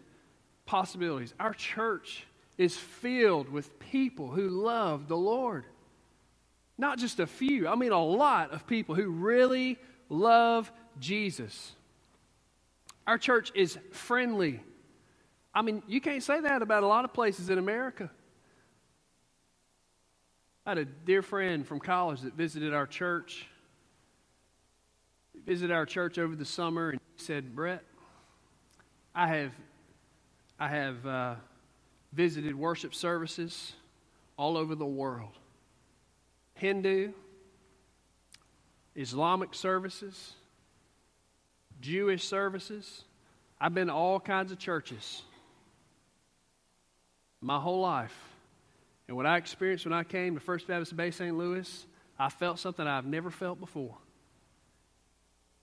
possibilities. 0.65 1.35
Our 1.39 1.53
church 1.53 2.25
is 2.57 2.77
filled 2.77 3.49
with 3.49 3.79
people 3.79 4.29
who 4.29 4.49
love 4.49 5.09
the 5.09 5.17
Lord. 5.17 5.65
Not 6.79 6.99
just 6.99 7.21
a 7.21 7.27
few, 7.27 7.69
I 7.69 7.75
mean 7.75 7.93
a 7.93 8.05
lot 8.05 8.53
of 8.53 8.67
people 8.67 8.95
who 8.95 9.11
really 9.11 9.79
love 10.09 10.73
Jesus. 10.99 11.73
Our 13.07 13.19
church 13.19 13.53
is 13.55 13.79
friendly. 13.91 14.61
I 15.55 15.63
mean, 15.63 15.83
you 15.87 16.01
can't 16.01 16.23
say 16.23 16.41
that 16.41 16.63
about 16.63 16.83
a 16.83 16.87
lot 16.87 17.05
of 17.05 17.13
places 17.13 17.51
in 17.51 17.59
America. 17.59 18.11
I 20.65 20.71
had 20.71 20.79
a 20.79 20.85
dear 20.85 21.23
friend 21.23 21.67
from 21.67 21.81
college 21.81 22.21
that 22.21 22.35
visited 22.35 22.73
our 22.73 22.87
church. 22.87 23.49
He 25.33 25.41
visited 25.41 25.73
our 25.73 25.87
church 25.87 26.19
over 26.19 26.37
the 26.37 26.45
summer 26.45 26.91
and 26.91 27.01
he 27.17 27.25
said, 27.25 27.57
Brett, 27.57 27.83
I 29.13 29.27
have, 29.27 29.53
I 30.61 30.69
have 30.69 31.07
uh, 31.07 31.35
visited 32.13 32.55
worship 32.55 32.95
services 32.95 33.73
all 34.37 34.57
over 34.57 34.75
the 34.75 34.87
world 34.87 35.37
Hindu, 36.55 37.13
Islamic 38.95 39.55
services, 39.55 40.35
Jewish 41.81 42.25
services. 42.29 43.05
I've 43.61 43.75
been 43.75 43.89
to 43.89 43.95
all 43.95 44.21
kinds 44.21 44.53
of 44.53 44.59
churches 44.61 45.23
my 47.41 47.59
whole 47.59 47.81
life. 47.81 48.32
And 49.09 49.17
what 49.17 49.27
I 49.27 49.37
experienced 49.37 49.85
when 49.85 49.93
I 49.93 50.05
came 50.05 50.35
to 50.35 50.41
First 50.41 50.67
Baptist 50.67 50.97
Bay 50.97 51.11
St. 51.11 51.37
Louis, 51.37 51.87
I 52.19 52.29
felt 52.29 52.59
something 52.59 52.87
I've 52.87 53.07
never 53.07 53.31
felt 53.31 53.61
before. 53.61 53.97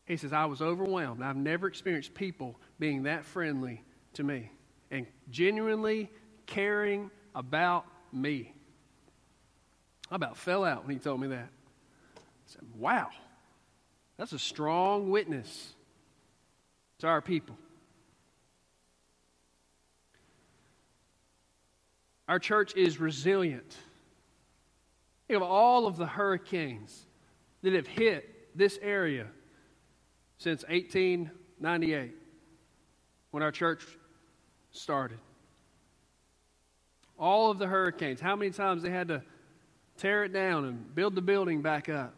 He 0.05 0.17
says, 0.17 0.33
I 0.33 0.45
was 0.45 0.61
overwhelmed. 0.61 1.21
I've 1.21 1.35
never 1.35 1.67
experienced 1.67 2.13
people 2.13 2.59
being 2.79 3.03
that 3.03 3.25
friendly 3.25 3.83
to 4.13 4.23
me 4.23 4.51
and 4.91 5.05
genuinely 5.29 6.09
caring 6.47 7.11
about 7.35 7.85
me. 8.11 8.53
I 10.11 10.15
about 10.15 10.37
fell 10.37 10.65
out 10.65 10.85
when 10.85 10.95
he 10.95 10.99
told 10.99 11.21
me 11.21 11.27
that 11.27 11.49
I 12.17 12.21
said, 12.47 12.63
wow, 12.75 13.09
that's 14.17 14.33
a 14.33 14.39
strong 14.39 15.11
witness 15.11 15.73
to 16.99 17.07
our 17.07 17.21
people. 17.21 17.55
Our 22.29 22.39
church 22.39 22.75
is 22.75 22.99
resilient. 22.99 23.75
Think 25.27 25.37
of 25.37 25.43
all 25.43 25.87
of 25.87 25.97
the 25.97 26.05
hurricanes 26.05 27.05
that 27.63 27.73
have 27.73 27.87
hit 27.87 28.55
this 28.55 28.77
area 28.81 29.25
since 30.37 30.63
1898 30.69 32.11
when 33.31 33.43
our 33.43 33.51
church 33.51 33.83
started. 34.71 35.17
All 37.17 37.49
of 37.49 37.57
the 37.57 37.67
hurricanes, 37.67 38.21
how 38.21 38.35
many 38.35 38.51
times 38.51 38.83
they 38.83 38.91
had 38.91 39.07
to 39.07 39.23
tear 39.97 40.23
it 40.23 40.31
down 40.31 40.65
and 40.65 40.95
build 40.95 41.15
the 41.15 41.21
building 41.21 41.61
back 41.61 41.89
up 41.89 42.13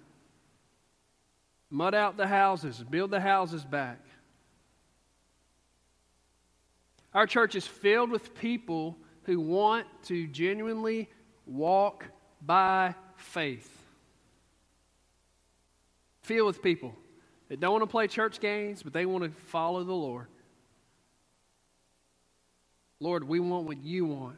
mud 1.71 1.95
out 1.95 2.17
the 2.17 2.27
houses, 2.27 2.83
build 2.83 3.11
the 3.11 3.21
houses 3.21 3.63
back. 3.63 3.99
Our 7.13 7.25
church 7.25 7.55
is 7.55 7.65
filled 7.65 8.11
with 8.11 8.35
people 8.35 8.97
who 9.31 9.39
want 9.39 9.87
to 10.03 10.27
genuinely 10.27 11.07
walk 11.45 12.05
by 12.41 12.93
faith. 13.15 13.81
Feel 16.23 16.45
with 16.45 16.61
people 16.61 16.93
that 17.47 17.61
don't 17.61 17.71
want 17.71 17.81
to 17.81 17.87
play 17.87 18.07
church 18.07 18.41
games, 18.41 18.83
but 18.83 18.91
they 18.91 19.05
want 19.05 19.23
to 19.23 19.29
follow 19.43 19.85
the 19.85 19.93
Lord. 19.93 20.27
Lord, 22.99 23.23
we 23.23 23.39
want 23.39 23.67
what 23.67 23.81
you 23.81 24.05
want. 24.05 24.35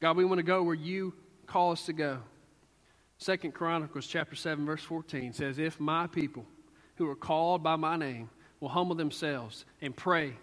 God, 0.00 0.16
we 0.16 0.24
want 0.24 0.38
to 0.38 0.44
go 0.44 0.62
where 0.62 0.74
you 0.74 1.12
call 1.46 1.72
us 1.72 1.84
to 1.84 1.92
go. 1.92 2.20
Second 3.18 3.52
Chronicles 3.52 4.06
chapter 4.06 4.34
7 4.34 4.64
verse 4.64 4.82
14 4.82 5.34
says, 5.34 5.58
"If 5.58 5.78
my 5.78 6.06
people 6.06 6.46
who 6.96 7.06
are 7.10 7.14
called 7.14 7.62
by 7.62 7.76
my 7.76 7.98
name 7.98 8.30
will 8.60 8.70
humble 8.70 8.96
themselves 8.96 9.66
and 9.82 9.94
pray 9.94 10.38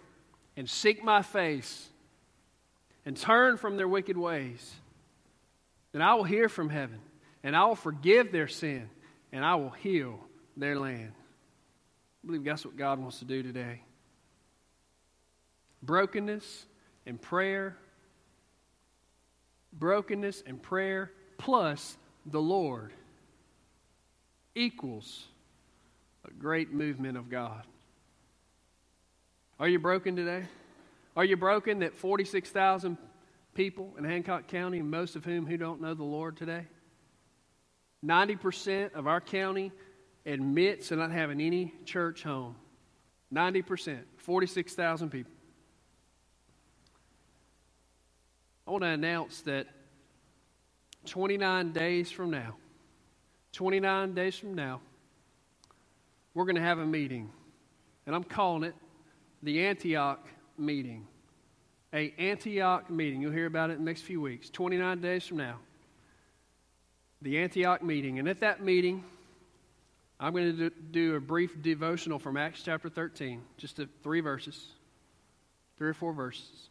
and 0.56 0.70
seek 0.70 1.02
my 1.02 1.22
face 1.22 1.91
and 3.04 3.16
turn 3.16 3.56
from 3.56 3.76
their 3.76 3.88
wicked 3.88 4.16
ways, 4.16 4.74
then 5.92 6.02
I 6.02 6.14
will 6.14 6.24
hear 6.24 6.48
from 6.48 6.68
heaven 6.70 7.00
and 7.42 7.56
I 7.56 7.64
will 7.64 7.74
forgive 7.74 8.32
their 8.32 8.48
sin 8.48 8.88
and 9.32 9.44
I 9.44 9.56
will 9.56 9.70
heal 9.70 10.20
their 10.56 10.78
land. 10.78 11.12
I 12.22 12.26
believe 12.26 12.44
that's 12.44 12.64
what 12.64 12.76
God 12.76 12.98
wants 12.98 13.18
to 13.18 13.24
do 13.24 13.42
today. 13.42 13.82
Brokenness 15.82 16.66
and 17.06 17.20
prayer, 17.20 17.76
brokenness 19.72 20.42
and 20.46 20.62
prayer 20.62 21.10
plus 21.38 21.96
the 22.26 22.40
Lord 22.40 22.92
equals 24.54 25.26
a 26.24 26.32
great 26.32 26.72
movement 26.72 27.16
of 27.16 27.28
God. 27.28 27.64
Are 29.58 29.68
you 29.68 29.78
broken 29.78 30.14
today? 30.14 30.44
Are 31.16 31.24
you 31.24 31.36
broken 31.36 31.80
that 31.80 31.94
46,000 31.94 32.96
people 33.54 33.94
in 33.98 34.04
Hancock 34.04 34.48
County, 34.48 34.80
most 34.80 35.14
of 35.14 35.24
whom 35.24 35.46
who 35.46 35.56
don't 35.56 35.80
know 35.80 35.94
the 35.94 36.02
Lord 36.02 36.36
today? 36.36 36.66
90% 38.04 38.94
of 38.94 39.06
our 39.06 39.20
county 39.20 39.72
admits 40.24 40.88
to 40.88 40.96
not 40.96 41.10
having 41.10 41.40
any 41.40 41.74
church 41.84 42.22
home. 42.22 42.56
90%, 43.32 43.98
46,000 44.16 45.10
people. 45.10 45.32
I 48.66 48.70
want 48.70 48.84
to 48.84 48.88
announce 48.88 49.42
that 49.42 49.66
29 51.06 51.72
days 51.72 52.10
from 52.10 52.30
now, 52.30 52.56
29 53.52 54.14
days 54.14 54.36
from 54.36 54.54
now, 54.54 54.80
we're 56.34 56.44
going 56.44 56.56
to 56.56 56.62
have 56.62 56.78
a 56.78 56.86
meeting. 56.86 57.30
And 58.06 58.14
I'm 58.14 58.24
calling 58.24 58.64
it 58.64 58.74
the 59.42 59.66
Antioch 59.66 60.26
meeting. 60.62 61.06
A 61.92 62.14
Antioch 62.18 62.88
meeting. 62.88 63.20
You'll 63.20 63.32
hear 63.32 63.46
about 63.46 63.70
it 63.70 63.74
in 63.74 63.80
the 63.80 63.84
next 63.84 64.02
few 64.02 64.20
weeks. 64.20 64.48
29 64.48 65.00
days 65.00 65.26
from 65.26 65.38
now. 65.38 65.58
The 67.20 67.38
Antioch 67.38 67.82
meeting. 67.82 68.18
And 68.18 68.28
at 68.28 68.40
that 68.40 68.62
meeting, 68.62 69.04
I'm 70.18 70.32
going 70.32 70.56
to 70.56 70.70
do 70.70 71.16
a 71.16 71.20
brief 71.20 71.60
devotional 71.60 72.18
from 72.18 72.36
Acts 72.36 72.62
chapter 72.62 72.88
13, 72.88 73.42
just 73.58 73.80
three 74.02 74.20
verses, 74.20 74.68
three 75.76 75.88
or 75.88 75.94
four 75.94 76.12
verses. 76.12 76.68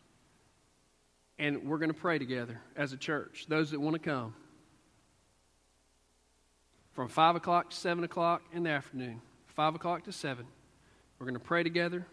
And 1.38 1.65
we're 1.65 1.77
going 1.77 1.91
to 1.91 1.99
pray 1.99 2.17
together 2.17 2.62
as 2.75 2.93
a 2.93 2.97
church, 2.97 3.45
those 3.49 3.71
that 3.71 3.80
want 3.80 3.93
to 3.95 3.99
come. 3.99 4.34
From 6.93 7.08
5 7.08 7.36
o'clock 7.36 7.69
to 7.71 7.75
7 7.75 8.04
o'clock 8.04 8.41
in 8.54 8.63
the 8.63 8.69
afternoon, 8.69 9.21
5 9.47 9.75
o'clock 9.75 10.04
to 10.06 10.12
7. 10.12 10.45
We're 11.19 11.25
going 11.25 11.39
to 11.39 11.39
pray 11.39 11.63
together 11.63 12.06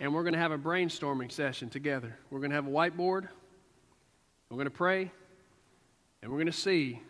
and 0.00 0.14
we're 0.14 0.22
going 0.22 0.34
to 0.34 0.38
have 0.38 0.52
a 0.52 0.58
brainstorming 0.58 1.30
session 1.30 1.70
together. 1.70 2.18
We're 2.30 2.40
going 2.40 2.50
to 2.50 2.56
have 2.56 2.66
a 2.66 2.70
whiteboard, 2.70 3.28
we're 4.50 4.56
going 4.56 4.66
to 4.66 4.70
pray, 4.70 5.10
and 6.22 6.30
we're 6.30 6.38
going 6.38 6.46
to 6.46 6.52
see 6.52 7.00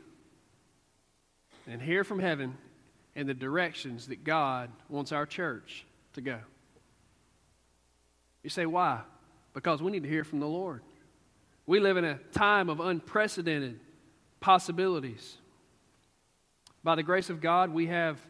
and 1.67 1.81
hear 1.81 2.05
from 2.05 2.19
heaven 2.19 2.57
and 3.17 3.29
the 3.29 3.35
directions 3.35 4.09
that 4.09 4.25
God 4.25 4.71
wants 4.89 5.13
our 5.13 5.27
church 5.27 5.85
to 6.15 6.21
go. 6.21 6.39
You 8.43 8.51
say, 8.51 8.67
why? 8.67 9.01
Because 9.55 9.81
we 9.81 9.91
need 9.91 10.03
to 10.03 10.09
hear 10.09 10.25
from 10.25 10.41
the 10.41 10.47
Lord. 10.47 10.83
We 11.67 11.81
live 11.81 11.97
in 11.97 12.05
a 12.05 12.19
time 12.33 12.69
of 12.69 12.81
unprecedented 12.81 13.81
possibilities. 14.41 15.39
By 16.83 16.97
the 16.97 17.03
grace 17.03 17.31
of 17.31 17.41
God, 17.41 17.71
we 17.71 17.87
have 17.87 18.21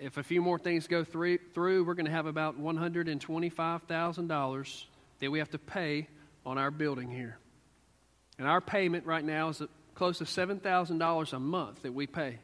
if 0.00 0.16
a 0.16 0.22
few 0.22 0.40
more 0.40 0.58
things 0.58 0.86
go 0.86 1.04
through, 1.04 1.38
through 1.52 1.84
we're 1.84 1.92
going 1.94 2.06
to 2.06 2.12
have 2.12 2.24
about 2.26 2.58
$125,000 2.60 4.84
that 5.18 5.30
we 5.30 5.38
have 5.38 5.50
to 5.50 5.58
pay 5.58 6.08
on 6.46 6.56
our 6.56 6.70
building 6.70 7.10
here. 7.10 7.36
And 8.38 8.48
our 8.48 8.62
payment 8.62 9.04
right 9.04 9.24
now 9.24 9.50
is 9.50 9.60
close 9.94 10.18
to 10.18 10.24
$7,000 10.24 11.32
a 11.32 11.38
month 11.38 11.82
that 11.82 11.92
we 11.92 12.06
pay. 12.06 12.38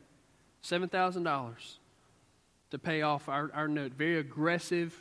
$7,000 0.62 1.54
to 2.70 2.78
pay 2.78 3.02
off 3.02 3.28
our, 3.28 3.50
our 3.54 3.68
note. 3.68 3.92
Very 3.92 4.18
aggressive 4.18 5.00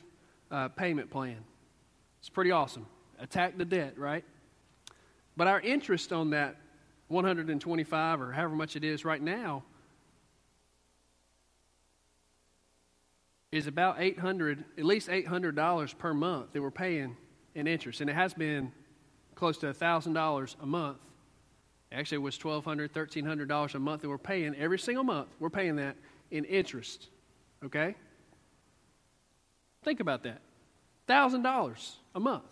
uh, 0.49 0.69
payment 0.69 1.09
plan. 1.09 1.43
It's 2.19 2.29
pretty 2.29 2.51
awesome. 2.51 2.85
Attack 3.19 3.57
the 3.57 3.65
debt, 3.65 3.97
right? 3.97 4.23
But 5.35 5.47
our 5.47 5.59
interest 5.59 6.13
on 6.13 6.29
that 6.29 6.55
125 7.09 8.21
or 8.21 8.31
however 8.31 8.55
much 8.55 8.77
it 8.77 8.85
is 8.85 9.03
right 9.03 9.21
now 9.21 9.63
is 13.55 13.67
about 13.67 13.95
800 13.99 14.65
at 14.77 14.83
least 14.83 15.07
$800 15.07 15.97
per 15.97 16.13
month 16.13 16.51
that 16.53 16.61
we're 16.61 16.71
paying 16.71 17.15
in 17.53 17.67
interest. 17.67 18.01
And 18.01 18.09
it 18.09 18.13
has 18.13 18.33
been 18.33 18.71
close 19.35 19.57
to 19.59 19.67
$1,000 19.67 20.55
a 20.61 20.65
month. 20.65 20.97
Actually, 21.91 22.15
it 22.15 22.21
was 22.21 22.37
$1,200, 22.37 22.89
$1,300 22.91 23.75
a 23.75 23.79
month 23.79 24.01
that 24.01 24.09
we're 24.09 24.17
paying 24.17 24.55
every 24.55 24.77
single 24.77 25.03
month. 25.03 25.29
We're 25.39 25.49
paying 25.49 25.77
that 25.77 25.95
in 26.31 26.43
interest. 26.43 27.07
Okay? 27.63 27.95
Think 29.83 30.01
about 30.01 30.23
that 30.23 30.41
$1,000 31.07 31.95
a 32.15 32.19
month. 32.19 32.43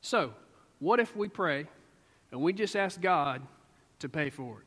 So, 0.00 0.32
what 0.80 0.98
if 0.98 1.14
we 1.14 1.28
pray 1.28 1.66
and 2.32 2.40
we 2.40 2.52
just 2.52 2.74
ask 2.74 3.00
God 3.00 3.42
to 4.00 4.08
pay 4.08 4.30
for 4.30 4.60
it? 4.60 4.64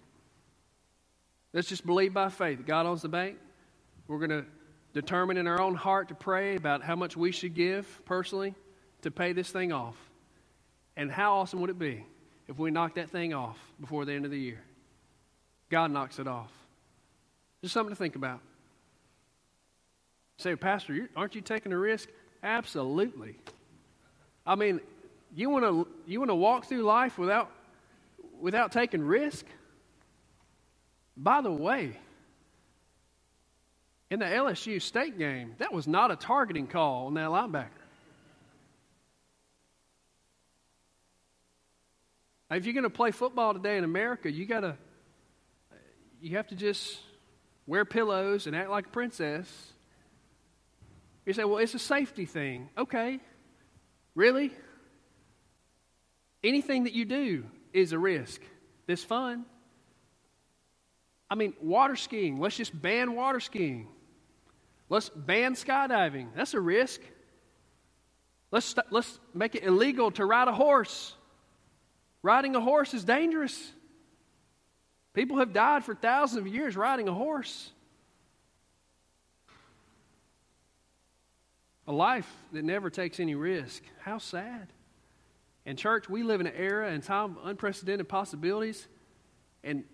Let's 1.54 1.68
just 1.68 1.86
believe 1.86 2.14
by 2.14 2.30
faith 2.30 2.66
God 2.66 2.86
owns 2.86 3.02
the 3.02 3.10
bank. 3.10 3.38
We're 4.08 4.20
going 4.20 4.30
to 4.30 4.46
determine 4.94 5.38
in 5.38 5.48
our 5.48 5.62
own 5.62 5.76
heart 5.76 6.10
to 6.10 6.16
pray 6.16 6.56
about 6.56 6.84
how 6.84 6.96
much 6.96 7.16
we 7.16 7.32
should 7.32 7.54
give 7.54 8.02
personally 8.06 8.54
to 9.02 9.12
pay 9.12 9.34
this 9.34 9.50
thing 9.50 9.72
off. 9.72 9.96
And 10.98 11.12
how 11.12 11.36
awesome 11.36 11.62
would 11.62 11.70
it 11.70 11.80
be 11.80 12.06
if 12.48 12.60
we 12.60 12.72
knocked 12.72 12.96
that 12.96 13.10
thing 13.10 13.34
off 13.34 13.58
before 13.80 14.06
the 14.06 14.14
end 14.14 14.26
of 14.26 14.32
the 14.32 14.40
year? 14.40 14.62
God 15.70 15.92
knocks 15.92 16.20
it 16.20 16.28
off. 16.28 16.52
Just 17.62 17.74
something 17.74 17.96
to 17.96 17.98
think 17.98 18.16
about. 18.16 18.42
Say, 20.38 20.56
Pastor, 20.56 21.10
aren't 21.16 21.36
you 21.36 21.42
taking 21.42 21.72
a 21.72 21.78
risk? 21.78 22.10
Absolutely. 22.44 23.36
I 24.46 24.56
mean, 24.56 24.82
you 25.36 25.50
want 25.50 25.64
to 25.64 25.88
you 26.08 26.20
want 26.20 26.30
to 26.30 26.36
walk 26.36 26.66
through 26.66 26.82
life 26.82 27.18
without 27.18 27.52
without 28.40 28.72
taking 28.72 29.02
risk? 29.02 29.46
By 31.16 31.42
the 31.42 31.52
way, 31.52 31.98
in 34.12 34.20
the 34.20 34.26
LSU 34.26 34.82
state 34.82 35.18
game, 35.18 35.56
that 35.60 35.72
was 35.72 35.88
not 35.88 36.12
a 36.12 36.18
targeting 36.18 36.68
call 36.68 37.08
on 37.08 37.14
that 37.14 37.30
linebacker. 37.30 37.70
If 42.52 42.66
you're 42.66 42.74
going 42.74 42.84
to 42.84 42.90
play 42.90 43.12
football 43.12 43.54
today 43.54 43.78
in 43.78 43.86
America, 43.86 44.30
you 44.30 44.46
got 44.46 44.60
to 44.60 44.76
you 46.20 46.36
have 46.36 46.48
to 46.48 46.56
just 46.56 47.00
wear 47.66 47.86
pillows 47.86 48.46
and 48.46 48.56
act 48.56 48.70
like 48.70 48.88
a 48.88 48.90
princess. 48.90 49.48
You 51.26 51.32
say, 51.32 51.46
"Well, 51.46 51.60
it's 51.60 51.74
a 51.74 51.80
safety 51.80 52.26
thing." 52.26 52.70
Okay. 52.78 53.22
Really? 54.14 54.52
Anything 56.44 56.84
that 56.84 56.94
you 56.94 57.06
do 57.06 57.46
is 57.72 57.94
a 57.94 57.98
risk. 57.98 58.42
This 58.86 59.02
fun. 59.02 59.46
I 61.30 61.36
mean, 61.36 61.54
water 61.62 61.96
skiing. 61.96 62.42
Let's 62.42 62.58
just 62.58 62.80
ban 62.80 63.16
water 63.16 63.40
skiing. 63.40 63.88
Let's 64.92 65.08
ban 65.08 65.54
skydiving. 65.54 66.36
That's 66.36 66.54
a 66.54 66.60
risk. 66.60 67.00
Let's, 68.52 68.66
st- 68.66 68.88
let's 68.92 69.22
make 69.34 69.56
it 69.56 69.64
illegal 69.64 70.12
to 70.12 70.26
ride 70.26 70.50
a 70.50 70.52
horse. 70.52 71.16
Riding 72.22 72.58
a 72.58 72.60
horse 72.60 72.94
is 72.94 73.06
dangerous. 73.06 73.72
People 75.14 75.38
have 75.38 75.54
died 75.54 75.86
for 75.86 75.96
thousands 75.96 76.42
of 76.42 76.48
years 76.54 76.76
riding 76.76 77.08
a 77.08 77.14
horse. 77.14 77.72
A 81.88 81.94
life 81.94 82.30
that 82.52 82.66
never 82.66 82.90
takes 82.90 83.22
any 83.22 83.34
risk. 83.34 83.84
How 84.02 84.18
sad. 84.18 84.68
In 85.66 85.78
church, 85.78 86.10
we 86.10 86.24
live 86.24 86.42
in 86.42 86.48
an 86.48 86.54
era 86.58 86.90
and 86.90 87.02
time 87.02 87.38
of 87.38 87.46
unprecedented 87.46 88.10
possibilities. 88.10 88.90
And 89.64 89.86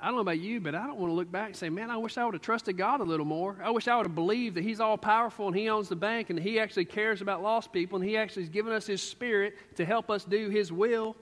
I 0.00 0.06
don't 0.06 0.14
know 0.14 0.20
about 0.20 0.38
you, 0.38 0.60
but 0.60 0.76
I 0.76 0.86
don't 0.86 0.98
want 0.98 1.10
to 1.10 1.14
look 1.14 1.30
back 1.30 1.48
and 1.48 1.56
say, 1.56 1.70
man, 1.70 1.90
I 1.90 1.96
wish 1.96 2.16
I 2.18 2.24
would 2.24 2.34
have 2.34 2.42
trusted 2.42 2.76
God 2.76 3.00
a 3.00 3.04
little 3.04 3.26
more. 3.26 3.56
I 3.62 3.70
wish 3.70 3.88
I 3.88 3.96
would 3.96 4.06
have 4.06 4.14
believed 4.14 4.56
that 4.56 4.62
He's 4.62 4.78
all 4.78 4.96
powerful 4.96 5.48
and 5.48 5.56
He 5.56 5.68
owns 5.68 5.88
the 5.88 5.96
bank 5.96 6.30
and 6.30 6.38
He 6.38 6.60
actually 6.60 6.84
cares 6.84 7.20
about 7.20 7.42
lost 7.42 7.72
people 7.72 7.98
and 7.98 8.08
He 8.08 8.16
actually 8.16 8.42
has 8.42 8.50
given 8.50 8.72
us 8.72 8.86
His 8.86 9.02
Spirit 9.02 9.56
to 9.76 9.84
help 9.84 10.08
us 10.08 10.24
do 10.24 10.50
His 10.50 10.70
will. 10.70 11.16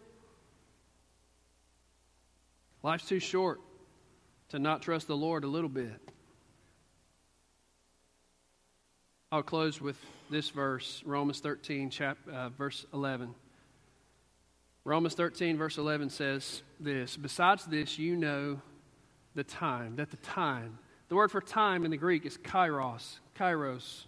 Life's 2.82 3.08
too 3.08 3.18
short 3.18 3.60
to 4.50 4.58
not 4.58 4.82
trust 4.82 5.06
the 5.08 5.16
Lord 5.16 5.44
a 5.44 5.48
little 5.48 5.70
bit. 5.70 5.98
I'll 9.32 9.42
close 9.42 9.80
with 9.80 9.96
this 10.30 10.50
verse, 10.50 11.02
Romans 11.04 11.40
13, 11.40 11.90
chap, 11.90 12.18
uh, 12.30 12.50
verse 12.50 12.84
11. 12.92 13.34
Romans 14.86 15.14
13, 15.14 15.56
verse 15.56 15.78
11 15.78 16.10
says 16.10 16.62
this 16.78 17.16
Besides 17.16 17.64
this, 17.64 17.98
you 17.98 18.14
know 18.14 18.60
the 19.34 19.42
time, 19.42 19.96
that 19.96 20.12
the 20.12 20.16
time 20.18 20.78
The 21.08 21.16
word 21.16 21.32
for 21.32 21.40
time 21.40 21.84
in 21.84 21.90
the 21.90 21.96
Greek 21.96 22.24
is 22.24 22.38
kairos, 22.38 23.18
kairos. 23.36 24.04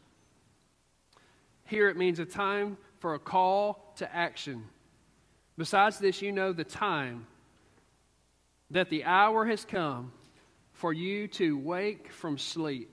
Here 1.65 1.89
it 1.89 1.97
means 1.97 2.21
a 2.21 2.25
time 2.25 2.77
for 3.01 3.15
a 3.15 3.19
call 3.19 3.93
to 3.97 4.15
action. 4.15 4.67
Besides 5.57 5.99
this, 5.99 6.23
you 6.23 6.31
know 6.31 6.53
the 6.53 6.63
time 6.63 7.27
that 8.71 8.89
the 8.89 9.03
hour 9.03 9.47
has 9.47 9.65
come 9.65 10.13
for 10.75 10.93
you 10.93 11.27
to 11.27 11.59
wake 11.59 12.13
from 12.13 12.39
sleep. 12.39 12.89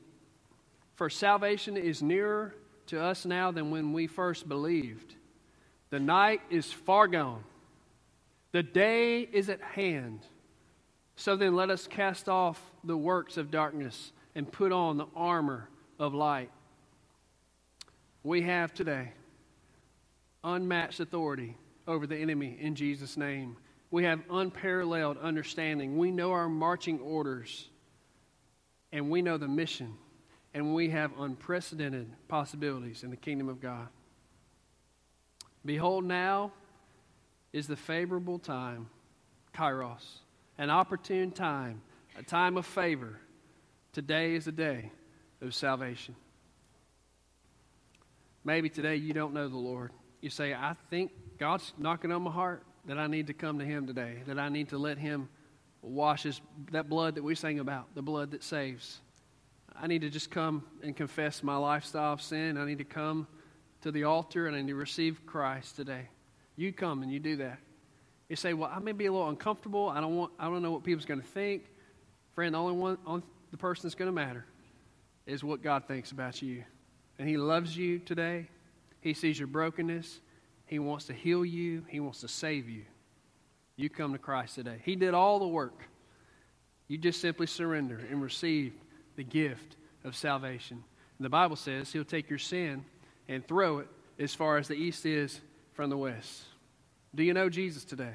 For 0.96 1.08
salvation 1.12 1.78
is 1.78 2.02
nearer 2.02 2.56
to 2.88 3.00
us 3.00 3.28
now 3.28 3.52
than 3.52 3.70
when 3.70 3.94
we 3.94 4.08
first 4.08 4.50
believed. 4.50 5.14
The 5.92 6.00
night 6.00 6.42
is 6.50 6.72
far 6.72 7.08
gone, 7.08 7.44
the 8.56 8.64
day 8.64 9.20
is 9.20 9.50
at 9.50 9.60
hand. 9.60 10.22
So 11.18 11.36
then, 11.36 11.58
let 11.58 11.70
us 11.70 11.88
cast 11.88 12.30
off 12.30 12.62
the 12.86 12.96
works 12.96 13.36
of 13.36 13.52
darkness 13.52 14.14
and 14.34 14.50
put 14.50 14.72
on 14.72 14.96
the 14.96 15.08
armor 15.14 15.68
of 16.00 16.14
light. 16.14 16.52
We 18.24 18.44
have 18.44 18.74
today 18.74 19.12
unmatched 20.42 21.02
authority 21.02 21.58
over 21.86 22.08
the 22.08 22.16
enemy 22.16 22.58
in 22.58 22.76
Jesus' 22.76 23.18
name. 23.18 23.58
We 23.92 24.06
have 24.06 24.22
unparalleled 24.30 25.18
understanding. 25.18 25.98
We 25.98 26.10
know 26.10 26.32
our 26.32 26.48
marching 26.48 27.02
orders, 27.02 27.68
and 28.94 29.10
we 29.10 29.22
know 29.22 29.38
the 29.38 29.50
mission, 29.50 29.96
and 30.54 30.74
we 30.74 30.92
have 30.92 31.12
unprecedented 31.20 32.10
possibilities 32.30 33.04
in 33.04 33.10
the 33.10 33.18
kingdom 33.18 33.50
of 33.50 33.60
God. 33.60 33.90
Behold, 35.66 36.06
now 36.06 36.54
is 37.56 37.68
the 37.68 37.76
favorable 37.78 38.38
time, 38.38 38.90
kairos 39.56 40.20
an 40.58 40.70
opportune 40.70 41.32
time, 41.32 41.82
a 42.20 42.24
time 42.24 42.58
of 42.58 42.66
favor. 42.66 43.18
Today 43.94 44.36
is 44.36 44.44
the 44.46 44.52
day 44.52 44.92
of 45.42 45.56
salvation. 45.56 46.16
Maybe 48.44 48.70
today 48.70 48.98
you 48.98 49.14
don't 49.14 49.34
know 49.34 49.48
the 49.48 49.58
Lord. 49.58 49.92
You 50.22 50.30
say, 50.30 50.54
I 50.54 50.76
think 50.90 51.12
God's 51.38 51.74
knocking 51.78 52.12
on 52.12 52.24
my 52.24 52.32
heart 52.32 52.64
that 52.88 52.98
I 52.98 53.08
need 53.08 53.28
to 53.28 53.34
come 53.34 53.60
to 53.60 53.66
Him 53.66 53.88
today, 53.88 54.22
that 54.28 54.38
I 54.38 54.50
need 54.50 54.70
to 54.70 54.78
let 54.78 54.98
Him 54.98 55.30
wash 55.82 56.24
his, 56.24 56.42
that 56.72 56.90
blood 56.90 57.16
that 57.16 57.24
we 57.24 57.36
sing 57.36 57.60
about, 57.60 57.94
the 57.96 58.02
blood 58.02 58.32
that 58.32 58.44
saves. 58.44 59.00
I 59.80 59.88
need 59.88 60.02
to 60.02 60.10
just 60.10 60.30
come 60.30 60.64
and 60.84 60.96
confess 60.96 61.42
my 61.42 61.56
lifestyle 61.56 62.14
of 62.14 62.22
sin. 62.22 62.58
I 62.58 62.66
need 62.66 62.80
to 62.80 62.86
come 62.86 63.28
to 63.82 63.92
the 63.92 64.04
altar 64.04 64.48
and 64.48 64.56
I 64.56 64.62
need 64.62 64.70
to 64.70 64.76
receive 64.76 65.26
Christ 65.26 65.78
today. 65.78 66.10
You 66.56 66.72
come 66.72 67.04
and 67.04 67.12
you 67.12 67.20
do 67.20 67.38
that. 67.38 67.60
You 68.30 68.36
say, 68.36 68.54
well, 68.54 68.72
I 68.74 68.80
may 68.80 68.92
be 68.92 69.06
a 69.06 69.12
little 69.12 69.30
uncomfortable. 69.30 69.90
I 69.90 70.02
don't 70.02 70.16
want, 70.16 70.32
I 70.40 70.46
don't 70.46 70.62
know 70.62 70.72
what 70.72 70.84
people's 70.84 71.06
going 71.06 71.22
to 71.22 71.28
think. 71.28 71.64
Friend, 72.34 72.54
the 72.54 72.60
only 72.60 72.74
one, 72.74 72.98
on 73.06 73.24
the 73.52 73.58
person 73.58 73.84
that's 73.84 73.96
going 73.96 74.10
to 74.10 74.16
matter 74.16 74.46
is 75.26 75.44
what 75.44 75.62
God 75.62 75.88
thinks 75.88 76.12
about 76.12 76.42
you. 76.42 76.64
And 77.20 77.30
He 77.30 77.38
loves 77.38 77.78
you 77.78 78.00
today. 78.00 78.48
He 79.02 79.14
sees 79.14 79.38
your 79.38 79.48
brokenness. 79.48 80.20
He 80.66 80.80
wants 80.80 81.06
to 81.06 81.14
heal 81.14 81.46
you. 81.46 81.86
He 81.88 82.00
wants 82.00 82.22
to 82.22 82.28
save 82.28 82.68
you. 82.68 82.84
You 83.76 83.90
come 83.90 84.14
to 84.14 84.18
Christ 84.20 84.56
today. 84.56 84.82
He 84.84 84.96
did 84.96 85.14
all 85.14 85.40
the 85.40 85.48
work. 85.48 85.84
You 86.88 86.98
just 86.98 87.22
simply 87.22 87.48
surrender 87.48 88.00
and 88.10 88.22
receive 88.22 88.74
the 89.16 89.24
gift 89.24 89.76
of 90.04 90.16
salvation. 90.16 90.84
And 91.18 91.26
the 91.26 91.30
Bible 91.30 91.56
says 91.56 91.92
He'll 91.92 92.04
take 92.04 92.30
your 92.30 92.40
sin 92.40 92.86
and 93.28 93.48
throw 93.48 93.80
it 93.80 93.88
as 94.20 94.34
far 94.34 94.58
as 94.58 94.68
the 94.68 94.76
east 94.76 95.06
is 95.06 95.42
from 95.76 95.90
the 95.90 95.98
west. 95.98 96.44
Do 97.14 97.24
you 97.24 97.34
know 97.34 97.50
Jesus 97.50 97.84
today? 97.84 98.14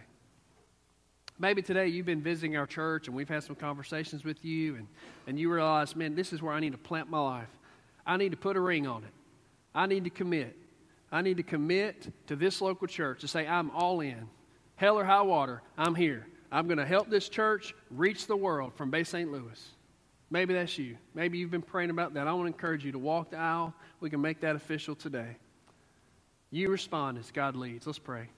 Maybe 1.38 1.62
today 1.62 1.88
you've 1.88 2.06
been 2.06 2.22
visiting 2.22 2.56
our 2.56 2.66
church 2.66 3.06
and 3.06 3.16
we've 3.16 3.28
had 3.28 3.44
some 3.44 3.56
conversations 3.56 4.24
with 4.24 4.44
you, 4.44 4.76
and, 4.76 4.86
and 5.26 5.38
you 5.38 5.52
realize, 5.52 5.94
man, 5.94 6.14
this 6.14 6.32
is 6.32 6.42
where 6.42 6.52
I 6.52 6.60
need 6.60 6.72
to 6.72 6.78
plant 6.78 7.08
my 7.08 7.20
life. 7.20 7.48
I 8.04 8.16
need 8.16 8.32
to 8.32 8.36
put 8.36 8.56
a 8.56 8.60
ring 8.60 8.86
on 8.86 9.04
it. 9.04 9.12
I 9.74 9.86
need 9.86 10.04
to 10.04 10.10
commit. 10.10 10.56
I 11.12 11.22
need 11.22 11.36
to 11.38 11.42
commit 11.42 12.12
to 12.26 12.36
this 12.36 12.60
local 12.60 12.86
church 12.86 13.20
to 13.20 13.28
say, 13.28 13.46
I'm 13.46 13.70
all 13.70 14.00
in. 14.00 14.28
Hell 14.76 14.98
or 14.98 15.04
high 15.04 15.22
water, 15.22 15.62
I'm 15.78 15.94
here. 15.94 16.26
I'm 16.52 16.66
going 16.66 16.78
to 16.78 16.86
help 16.86 17.08
this 17.08 17.28
church 17.28 17.74
reach 17.90 18.26
the 18.26 18.36
world 18.36 18.74
from 18.74 18.90
Bay 18.90 19.04
St. 19.04 19.30
Louis. 19.30 19.68
Maybe 20.30 20.54
that's 20.54 20.76
you. 20.78 20.96
Maybe 21.14 21.38
you've 21.38 21.50
been 21.50 21.62
praying 21.62 21.90
about 21.90 22.14
that. 22.14 22.26
I 22.26 22.32
want 22.32 22.44
to 22.44 22.52
encourage 22.52 22.84
you 22.84 22.92
to 22.92 22.98
walk 22.98 23.30
the 23.30 23.36
aisle. 23.38 23.74
We 24.00 24.10
can 24.10 24.20
make 24.20 24.40
that 24.40 24.56
official 24.56 24.94
today. 24.94 25.36
You 26.50 26.68
respond 26.68 27.18
as 27.18 27.30
God 27.30 27.54
leads. 27.54 27.86
Let's 27.86 27.98
pray. 27.98 28.28